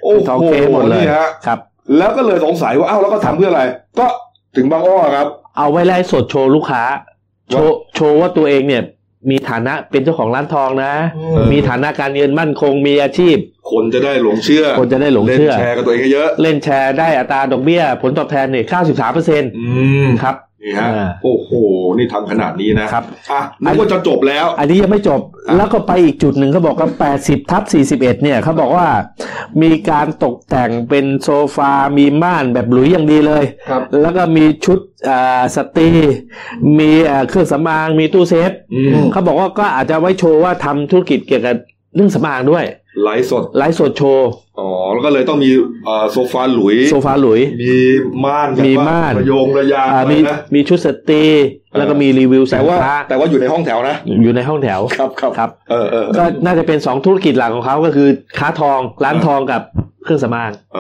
[0.03, 1.59] โอ้ทองโหเก๊หมดเลยนี่ฮะครับ
[1.99, 3.63] แล้วก็เลยสงสัยว่าอ้าวแล้วก็ทำเพื่ออะไร
[3.99, 4.07] ก็
[4.57, 6.83] ถึงบางอ้อครับ เอาไว้ไล่สดโชว์ลูกค้า
[7.51, 8.83] โชว์โชว์ว่าตัวเองเนี่ย
[9.31, 13.37] มีฐานะเป็นเจ้าของร้านทองนะอืมมีฐานะการเงินมั่นคงมีอาชีพ
[13.73, 19.67] คนจะได้หลงเชื่อ คนจะได้หลงเชื่อล่นแชร์กับตัวเองเยอะ เล่นแชร์ได้อัตราดอกเบี้ย ผลตอบแทนเนี่ย93เปอร์เซ็นต์อื
[20.07, 20.35] มครับ
[20.65, 21.51] นี่ฮะอ่าโอ้โห
[21.99, 26.89] นี่ทำขนาดนี้นะครับอะนึกว่าจะจบแล้ว อันนี้ยังไม่จบครับแล้วก็ไปอีกจุดหนึ่งเขาบอกว่า
[27.21, 28.87] 80ทับ41เนี่ยเขาบอกว่า
[29.63, 35.91] มีการตกแต่งเป็นโซฟา มีม่านแบบหลุยอย่างดีเลยครับแล้วก็มีชุดอ่าสตรี
[36.79, 41.57] มีอ่าเครื่องสำอางมีตู้เซฟอืมเขาบอกว่าก็อาจจะไว้โชว์ว่าทำธุรกิจเกี่ยวกับ
[41.95, 42.65] เครื่องสำอางด้วย
[43.05, 45.51] ไลฟ์สดไลฟ์สดโชว์อ๋อแล้วก็เลยต้องมี
[45.87, 47.75] เอ่อโซฟาหลุยส์โซฟาหลุยส์ มี
[48.25, 51.25] ม่านแบบมีว่ม่านระโยงระยางอ่าอะไรมีนะมีชุดสตรี
[51.79, 59.63] แล้วก็มีรีวิวสินค้าแต่ว่าอยู่ในห้องแถวนะ อยู่ในห้องแถวครับครับครับเออเออก็น่าจะเป็นสองธุรกิจหลักของเขาก็คือค้าทองร้านทองกับ
[60.05, 60.79] เครื่องสำอางเอ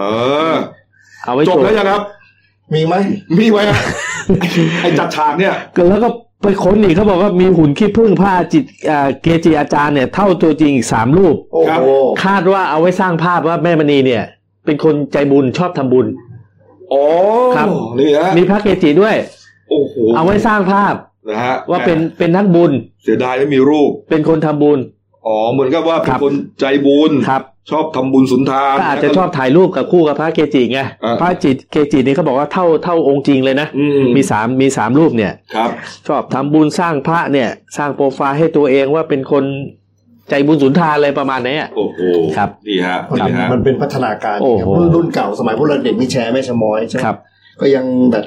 [0.52, 0.54] อ
[1.24, 2.02] เอาไว้จโชบว์แล้วยังครับ
[2.74, 2.94] มีไหม
[3.38, 3.80] มีไว้ฮะ
[4.82, 5.54] ไอ้จัดฉากเนี่ย
[5.88, 6.08] แล้วก็
[6.42, 11.90] ไปค้นอีกเขาบอกว่ามีหุ่นขี้ผึ้งผ้าจิตอ่าเกจิอาจารย์เนี่ยเท่าตัวจริงอีกสามรูป โอ้ครับโห
[12.24, 14.22] คาดว่าเอาไว้สร้างภาพว่าแม่มณีเนี่ย
[14.64, 16.06] เป็นคนใจบุญชอบทำบุญ
[16.92, 17.02] อ๋อ
[17.56, 17.68] ครับ
[17.98, 19.16] นี่ฮะมีพระเกจิด้วย
[19.70, 20.94] โอ้โหเอาไว้สร้างภาพ
[21.30, 22.72] นะฮะว่าเป็นเป็นนักบุญ
[23.02, 24.78] เสียดายไม่มีรูป เป็นคนทำบุญ
[25.26, 35.70] อ๋อเหมือนกับว่าเป็คนรับคนใจบุญครับชอบทำบุญสุนทานก็อาจจะชอบถ่ายรูปกับคู่กับพระเกจิไงอ่าพระจิตเกจินี่เขาบอกว่าเท่าเท่าองค์จริงเลยนะอืมมีสามมีสามรูปเนี่ยครับ
[36.08, 39.44] ชอบทำบุญสร้างพระเนี่ย สร้างโปรไฟล์ให้ตัวเองว่าเป็นคน
[40.30, 42.00] ใจบุญสุนทานอะไรประมาณนี้อะโอ้โห
[42.36, 47.16] ครับนี่ฮะมันนี่ฮะมันเป็นพัฒนาการโอ้โหรุ่นรุ่นเก่าสมัยพวกเราเด็กนี่แชร์แม่ชะม้อยใช่ไหมครับ
[47.60, 48.24] ก็ยังแบบ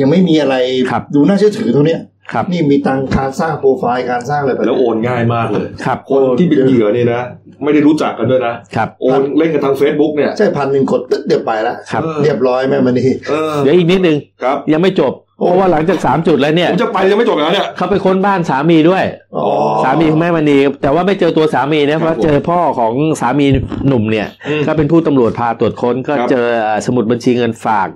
[0.00, 0.56] ยังไม่มีอะไร
[0.90, 2.00] ครับดูน่าเชื่อถือตรงเนี้ย
[2.32, 7.20] ครับนี่มีตังการสร้างโปรไฟล์การสร้างอะไรแบบแล้วนี้โอนง่ายมากเลยครับคนที่เป็นเหยื่อนี่นะ
[7.64, 15.12] ไม่ได้รู้จักกันด้วยนะครับโอนเล่นกันทาง Facebook เนี่ยใช่พันหนึ่งกดตึ๊ดเดียวไปละครับเออเรียบร้อยแม่มันนี่เออเดี๋ยวอีกนิดนึงครับยังไม่จบ
[15.46, 19.04] เพราะว่าหลังจากสามจุดแล้วเนี่ยผมจะไปยังไม่จบแล้วเนี่ยเขาไปค้นบ้านสามีด้วย
[19.36, 19.44] อ๋อ
[19.84, 23.46] สามีของแม่มณีแต่ว่าไม่เจอตัวสามีนะเพราะผมเจอพ่อของสามี
[23.88, 26.46] หนุ่มเนี่ยอืมก็เป็นผู้ตำรวจพาตรวจค้นก็ครับเจอ
[26.86, 27.88] สมุดบัญชีเงินฝาก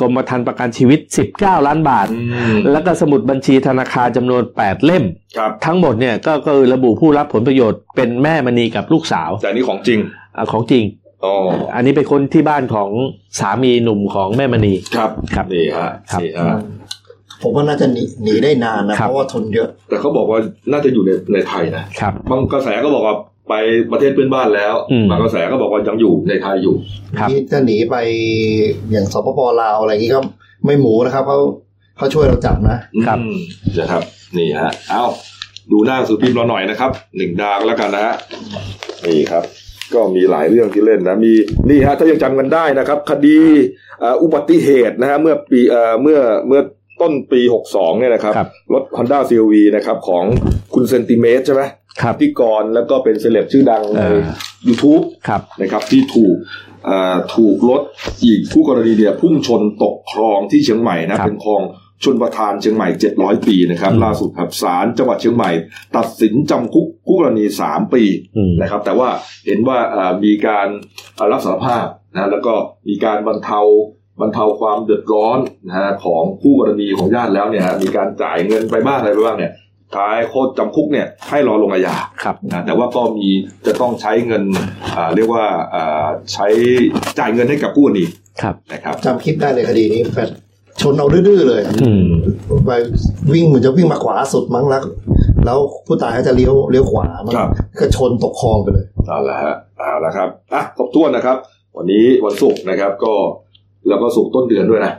[0.00, 1.00] กรมธรรม์ประกันชีวิต
[1.34, 2.22] 19 ล้านบาทอื
[2.54, 5.04] มแล้วก็สมุดบัญชีธนาคารจำนวน 8 เล่ม
[5.36, 9.98] ครับทั้งหมดเนี่ยก็ก็ระบุผู้รับผลประโยชน์เป็นแม่มณีกับลูกสาว แต่อันนี้ของจริง
[10.36, 10.84] อะของจริง
[11.24, 11.34] อ๋อ
[11.74, 12.90] อันนี้เป็นคนที่บ้านของ
[13.40, 16.56] สามีหนุ่มของแม่มณีครับครับนี่ฮะครับนี่ฮะ
[17.42, 20.38] ผมว่าน่าจะหนีหนีได้นานนะครับเพราะว่าทนเยอะ แต่เขาบอกว่า
[20.72, 23.14] น่าจะอยู่ในในไทยนะครับบางกระแสก็บอกว่า
[23.48, 23.54] ไป
[23.92, 26.74] ประเทศเพื่อนบ้านแล้วอืมบางกระแสก็บอกว่ายังอยู่ในไทยอยู่
[27.18, 27.96] ครับที่จะหนีไป
[28.90, 30.20] อย่างสปปลาวอะไรอย่างนี้ก็
[30.66, 31.38] ไม่หมูนะครับเขา
[31.96, 33.36] เขาช่วยเราจับนะครับอืม
[33.78, 34.02] นะครับ
[34.36, 35.04] นี่ฮะเอา
[35.72, 38.14] ดูหน้าหนังสือพิมพ์เราหน่อยนะครับหนึ่งดาวแล้วกันนะฮะ
[39.06, 39.44] นี่ครับ
[39.94, 41.32] ก็มีหลายเรื่องที่เล่นนะมี
[41.70, 43.38] นี่ฮะถ้ายังจำกันได้นะครับ คดี
[44.00, 46.60] เอ่ออุบัติเหตุนะฮะเมื่อปีเอ่อเมื่อเมื่อ
[47.00, 47.40] ต้นปี
[47.70, 50.24] 62 เนี่ยนะครับครับรถ Honda CRV นะครับของ
[50.74, 51.62] คุณเซนติเมตรใช่ไหม
[52.02, 54.20] ครับพิธีกรแล้วก็เป็นเซเลบชื่อดังในเออ
[54.68, 56.36] YouTube ครับนะครับที่ถูก
[56.84, 57.82] เอ่อถูกรถ
[58.24, 61.62] อีกคู่กรณีเนี่ยพุ่งชนตกคลองที่เชียงใหม่นะครับเป็นคลอง
[62.04, 62.88] ชนประทานเชียงใหม่
[63.18, 65.50] 700 ปีนะครับอืมล่าสุดครับศาลจังหวัดเชียงใหม่
[65.96, 68.02] ตัดสินจำคุกคู่กรณี 3 ปี
[68.36, 69.08] อืมนะครับ แต่ว่า
[69.46, 70.68] เห็นว่าเอ่อมีการ
[71.16, 72.54] เอ่อรับสารภาพนะแล้วก็
[72.88, 73.60] มีการบรรเทา
[74.20, 79.52] บรรเทาความเดือดร้อนนะฮะของคู่กรณีของญาติแล้วเนี่ยฮะมีการจ่ายเงินไปบ้างอะไรไปบ้างเนี่ย
[79.96, 83.28] ท้ายโทษจำคุกเนี่ยให้รอลงอาญาครับนะแต่ว่าก็มี
[83.66, 84.42] จะต้องใช้เงิน
[84.96, 85.44] อ่าเรียกว่า
[85.74, 86.46] อ่าใช้
[87.18, 88.10] จ่ายเงินให้กับผู้อื่นอีก
[88.42, 90.30] ครับนะครับจำคลิปได้เลยคดีนี้แบบ
[90.80, 92.06] ชนเอาดื้อๆเลยอืม
[92.66, 92.70] ไป
[93.32, 94.82] วิ่งเหมือนจะวิ่งมาขวาสุดมั้งแล้ว
[95.44, 97.48] แล้วผู้ตายเขาจะเลี้ยวเลี้ยวขวามันครับ
[97.78, 101.36] ก็ชนตกคลองไปเลยเอาละฮะเอาละครับอะครบถ้วนนะครับ
[101.76, 103.14] วันนี้วันศุกร์นะครับก็
[103.88, 104.94] แล้วก็ศุกร์ต้นเดือนด้วยนะ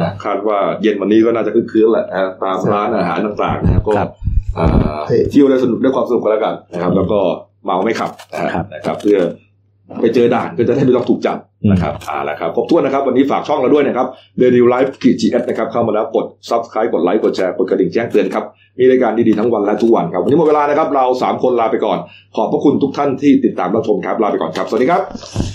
[0.00, 4.10] นะคาดว่าเย็นวันนี้ก็น่าจะคึกคืนแหละนะฮะตามร้านอาหารต่างๆนะครับก็ครับ
[4.58, 4.66] อ่า
[5.08, 7.18] เฮ้ยเที่ยวได้สนุกได้ความสนุกกันแล้วกันนะครับ แล้วก็
[7.64, 9.18] เมาไม่ขับนะฮะครับนะครับ เพื่อ
[10.00, 11.38] ไปเจอด่านก็จะได้ไม่ต้องถูกจับ
[11.72, 14.06] นะครับอ่าละครับครบถ้วนนะครับ วันนี้ฝากช่องเราด้วยนะครับ
[14.40, 18.44] The New Life ขีดจีเอสนะครับ เข้ามาแล้วกด subscribe กดไลค์กดแชร์กดกระดิ่งแจ้งเตือนครับ
[18.78, 21.98] มีรายการดีๆทั้งวันและทุกวันครับ วันนี้หมดเวลานะครับ เรา 3 คนลาไปก่อน
[22.36, 25.02] ขอบพระคุณทุกท่านที่ติดตามรับชมครับลาไปก่อนครับ สวัสดีครับ